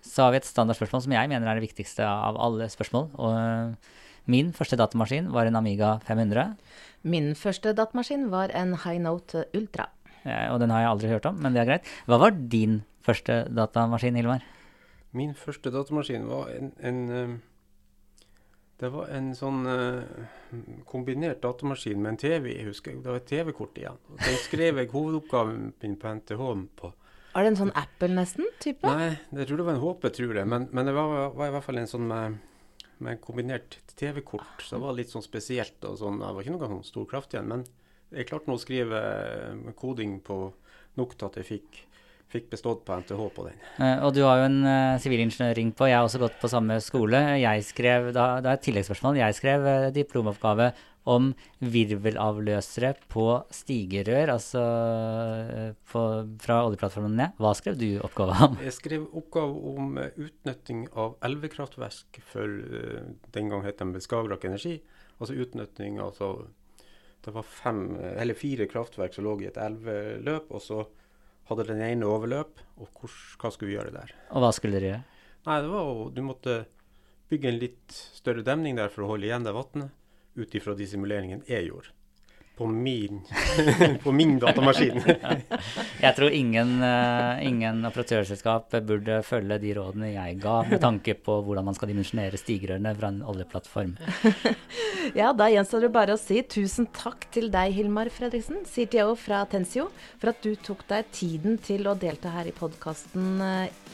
så 0.05 0.25
har 0.25 0.33
vi 0.33 0.41
et 0.41 0.47
standardspørsmål 0.47 1.05
som 1.05 1.15
jeg 1.15 1.31
mener 1.31 1.47
er 1.47 1.59
det 1.59 1.67
viktigste 1.67 2.07
av 2.07 2.39
alle 2.41 2.67
spørsmål. 2.71 3.07
Og 3.15 3.35
uh, 3.35 4.01
min 4.31 4.51
første 4.57 4.79
datamaskin 4.79 5.29
var 5.33 5.47
en 5.47 5.59
Amiga 5.59 5.95
500. 6.07 6.55
Min 7.05 7.33
første 7.37 7.75
datamaskin 7.77 8.29
var 8.31 8.53
en 8.57 8.73
High 8.83 9.01
Note 9.03 9.45
Ultra. 9.55 9.91
Ja, 10.25 10.49
og 10.55 10.59
den 10.63 10.71
har 10.73 10.81
jeg 10.81 10.91
aldri 10.91 11.11
hørt 11.11 11.27
om, 11.29 11.37
men 11.37 11.53
det 11.53 11.61
er 11.61 11.69
greit. 11.69 11.89
Hva 12.09 12.17
var 12.23 12.33
din 12.33 12.79
første 13.05 13.43
datamaskin, 13.53 14.17
Hilmar? 14.17 14.41
Min 15.15 15.35
første 15.37 15.69
datamaskin 15.71 16.25
var 16.27 16.49
en, 16.55 16.71
en 16.81 16.97
eh, 17.13 17.35
Det 18.75 18.89
var 18.91 19.07
en 19.15 19.29
sånn 19.37 19.61
uh, 19.69 20.03
kombinert 20.89 21.39
datamaskin 21.43 22.01
med 22.01 22.15
en 22.15 22.19
TV, 22.19 22.49
jeg 22.57 22.67
husker. 22.67 22.97
Det 22.99 23.07
var 23.07 23.21
et 23.21 23.29
TV-kort 23.29 23.77
igjen. 23.79 23.99
Og 24.11 24.19
Den 24.19 24.35
skrev 24.43 24.81
jeg 24.81 24.91
hovedoppgaven 24.91 25.69
min 25.81 25.95
på 26.01 26.11
NTH 26.19 26.49
på. 26.81 26.91
Er 27.35 27.43
det 27.43 27.53
en 27.53 27.61
sånn 27.61 27.71
Apple 27.75 28.11
nesten? 28.15 28.47
type? 28.63 28.87
Nei, 28.87 29.13
jeg 29.35 29.47
tror 29.47 29.59
det 29.59 29.67
var 29.67 29.77
en 29.77 29.83
HP, 29.83 30.09
tror 30.17 30.37
jeg. 30.39 30.49
Men, 30.51 30.67
men 30.75 30.87
det 30.87 30.95
var, 30.95 31.15
var 31.35 31.49
i 31.49 31.55
hvert 31.55 31.65
fall 31.65 31.79
en 31.79 31.89
sånn 31.91 32.05
med, 32.07 32.37
med 33.03 33.19
kombinert 33.23 33.79
TV-kort. 33.95 34.63
Så 34.63 34.77
det 34.77 34.83
var 34.83 34.95
litt 34.99 35.11
sånn 35.11 35.23
spesielt. 35.23 35.79
og 35.87 35.97
sånn. 35.99 36.19
Det 36.23 36.35
var 36.35 36.45
ikke 36.45 36.55
noe 36.55 36.71
sånn 36.75 36.87
stor 36.87 37.09
kraft 37.11 37.35
igjen. 37.35 37.51
Men 37.51 37.65
jeg 38.15 38.29
klarte 38.29 38.51
nå 38.51 38.55
å 38.55 38.61
skrive 38.61 39.01
eh, 39.01 39.73
koding 39.79 40.19
på 40.23 40.39
nok 40.99 41.15
til 41.15 41.27
at 41.27 41.39
jeg 41.41 41.49
fikk, 41.49 41.81
fikk 42.31 42.49
bestått 42.51 42.81
på 42.87 42.97
NTH 43.01 43.21
på 43.35 43.45
den. 43.47 43.61
Eh, 43.79 44.01
og 44.03 44.15
du 44.15 44.23
har 44.25 44.41
jo 44.41 44.49
en 44.49 44.59
sivilingeniøring 45.01 45.71
på. 45.77 45.89
Jeg 45.89 45.99
har 45.99 46.07
også 46.07 46.21
gått 46.23 46.39
på 46.41 46.51
samme 46.51 46.79
skole. 46.83 47.21
Jeg 47.41 47.63
skrev, 47.67 48.11
da, 48.15 48.35
da 48.43 48.53
er 48.53 48.59
et 48.59 48.65
tilleggsspørsmål. 48.65 49.21
Jeg 49.21 49.37
skrev 49.37 49.65
uh, 49.69 49.93
diplomoppgave 49.95 50.73
om 51.05 51.29
virvelavløsere 51.61 52.95
på 53.13 53.27
stigerør, 53.53 54.31
altså 54.33 54.63
på, 55.91 56.01
fra 56.41 56.57
oljeplattformen 56.65 57.13
ned. 57.19 57.35
Hva 57.37 57.51
skrev 57.57 57.77
du 57.77 57.87
oppgave 58.01 58.37
om? 58.47 58.57
Jeg 58.65 58.73
skrev 58.73 59.05
oppgave 59.13 59.75
om 59.75 59.99
utnytting 60.01 60.87
av 60.97 61.13
elvekraftverk 61.29 62.19
for 62.25 62.57
den 63.37 63.53
gang 63.53 63.61
het 63.67 63.85
de 63.85 64.01
Skagerrak 64.01 64.49
Energi. 64.49 64.79
Altså 65.19 65.37
utnytting 65.39 65.99
altså 66.01 66.47
Det 67.25 67.33
var 67.33 67.45
fem, 67.47 67.95
eller 67.97 68.37
fire 68.37 68.67
kraftverk 68.69 69.15
som 69.15 69.25
lå 69.25 69.39
i 69.41 69.47
et 69.49 69.57
elveløp, 69.57 70.51
og 70.53 70.61
så 70.61 70.83
hadde 71.49 71.67
den 71.69 71.83
ene 71.85 72.07
overløp. 72.09 72.61
Og 72.81 72.89
hvor, 72.99 73.17
hva 73.41 73.51
skulle 73.53 73.71
vi 73.71 73.77
gjøre 73.77 73.93
der? 73.95 74.13
Og 74.31 74.43
hva 74.43 74.51
skulle 74.55 74.77
dere 74.77 74.91
gjøre? 74.91 75.03
Nei, 75.45 75.59
det 75.61 75.69
var 75.69 75.89
jo 75.91 76.07
Du 76.15 76.23
måtte 76.25 76.55
bygge 77.31 77.51
en 77.51 77.61
litt 77.61 77.99
større 78.17 78.45
demning 78.45 78.77
der 78.77 78.91
for 78.93 79.05
å 79.05 79.13
holde 79.13 79.29
igjen 79.29 79.45
det 79.45 79.53
vannet, 79.55 79.93
ut 80.35 80.57
ifra 80.57 80.75
de 80.77 80.87
simuleringene 80.89 81.47
jeg 81.49 81.69
gjorde. 81.69 81.94
På 82.55 82.65
min, 82.65 83.21
på 84.03 84.11
min 84.11 84.37
datamaskin. 84.39 85.01
Jeg 86.05 86.15
tror 86.15 86.31
ingen, 86.31 86.69
eh, 86.83 87.41
ingen 87.47 87.81
operatørselskap 87.89 88.77
burde 88.87 89.17
følge 89.27 89.57
de 89.59 89.73
rådene 89.75 90.11
jeg 90.13 90.37
ga, 90.39 90.61
med 90.69 90.79
tanke 90.79 91.17
på 91.19 91.35
hvordan 91.43 91.65
man 91.67 91.75
skal 91.75 91.91
dimensjonere 91.91 92.39
stigrørene 92.39 92.93
fra 92.95 93.11
en 93.11 93.23
oljeplattform. 93.25 93.97
Ja, 95.13 95.29
da 95.37 95.45
gjenstår 95.51 95.83
det 95.85 95.91
bare 95.93 96.15
å 96.15 96.17
si 96.17 96.39
tusen 96.49 96.87
takk 96.95 97.27
til 97.35 97.51
deg, 97.53 97.75
Hilmar 97.75 98.09
Fredriksen, 98.09 98.63
CTO 98.65 99.13
fra 99.19 99.43
Tensio, 99.51 99.85
for 100.17 100.31
at 100.31 100.39
du 100.41 100.55
tok 100.57 100.81
deg 100.89 101.11
tiden 101.13 101.59
til 101.61 101.85
å 101.85 101.93
delta 101.99 102.31
her 102.33 102.49
i 102.49 102.55
podkasten 102.55 103.37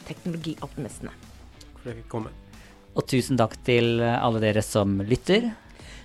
Teknologioptimistene. 0.07 1.11
For 1.81 1.91
jeg 1.91 1.99
fikk 1.99 2.07
komme. 2.13 2.31
Og 2.95 3.03
tusen 3.11 3.41
takk 3.41 3.57
til 3.67 3.99
alle 3.99 4.39
dere 4.43 4.63
som 4.63 5.01
lytter. 5.03 5.51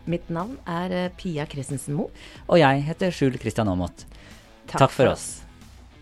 Mitt 0.06 0.28
navn 0.30 0.56
er 0.70 0.92
eh, 0.94 1.08
Pia 1.18 1.46
Christensen 1.50 1.96
Moe. 1.98 2.12
Og 2.46 2.60
jeg 2.62 2.84
heter 2.86 3.14
Skjul 3.14 3.38
Kristian 3.42 3.70
Aamodt. 3.70 4.06
Takk 4.70 4.94
for 4.94 5.10
oss. 5.10 5.26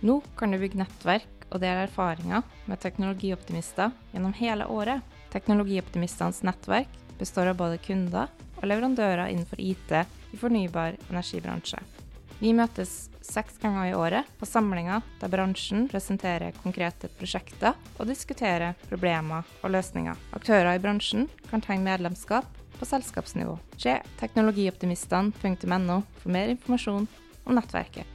Nå 0.05 0.21
kan 0.37 0.53
du 0.53 0.61
bygge 0.61 0.81
nettverk 0.81 1.49
og 1.51 1.63
dele 1.63 1.87
erfaringer 1.87 2.45
med 2.69 2.81
teknologioptimister 2.83 3.93
gjennom 4.13 4.35
hele 4.37 4.69
året. 4.69 5.01
Teknologioptimistenes 5.33 6.43
nettverk 6.45 6.91
består 7.19 7.53
av 7.53 7.59
både 7.61 7.81
kunder 7.81 8.31
og 8.59 8.69
leverandører 8.69 9.31
innenfor 9.33 9.61
IT 9.63 9.93
i 10.35 10.41
fornybar 10.41 10.99
energibransje. 11.09 11.81
Vi 12.41 12.53
møtes 12.53 13.09
seks 13.25 13.57
ganger 13.63 13.87
i 13.89 13.95
året 13.97 14.29
på 14.41 14.47
samlinger 14.49 15.05
der 15.21 15.31
bransjen 15.33 15.87
presenterer 15.89 16.57
konkrete 16.61 17.09
prosjekter 17.17 17.79
og 17.97 18.11
diskuterer 18.11 18.77
problemer 18.91 19.47
og 19.63 19.73
løsninger. 19.73 20.19
Aktører 20.37 20.75
i 20.75 20.83
bransjen 20.83 21.29
kan 21.49 21.65
tegne 21.65 21.87
medlemskap 21.87 22.64
på 22.79 22.89
selskapsnivå. 22.89 23.59
Se 23.77 23.99
teknologioptimistene.no 24.21 26.01
for 26.23 26.35
mer 26.35 26.55
informasjon 26.57 27.07
om 27.45 27.55
nettverket. 27.59 28.14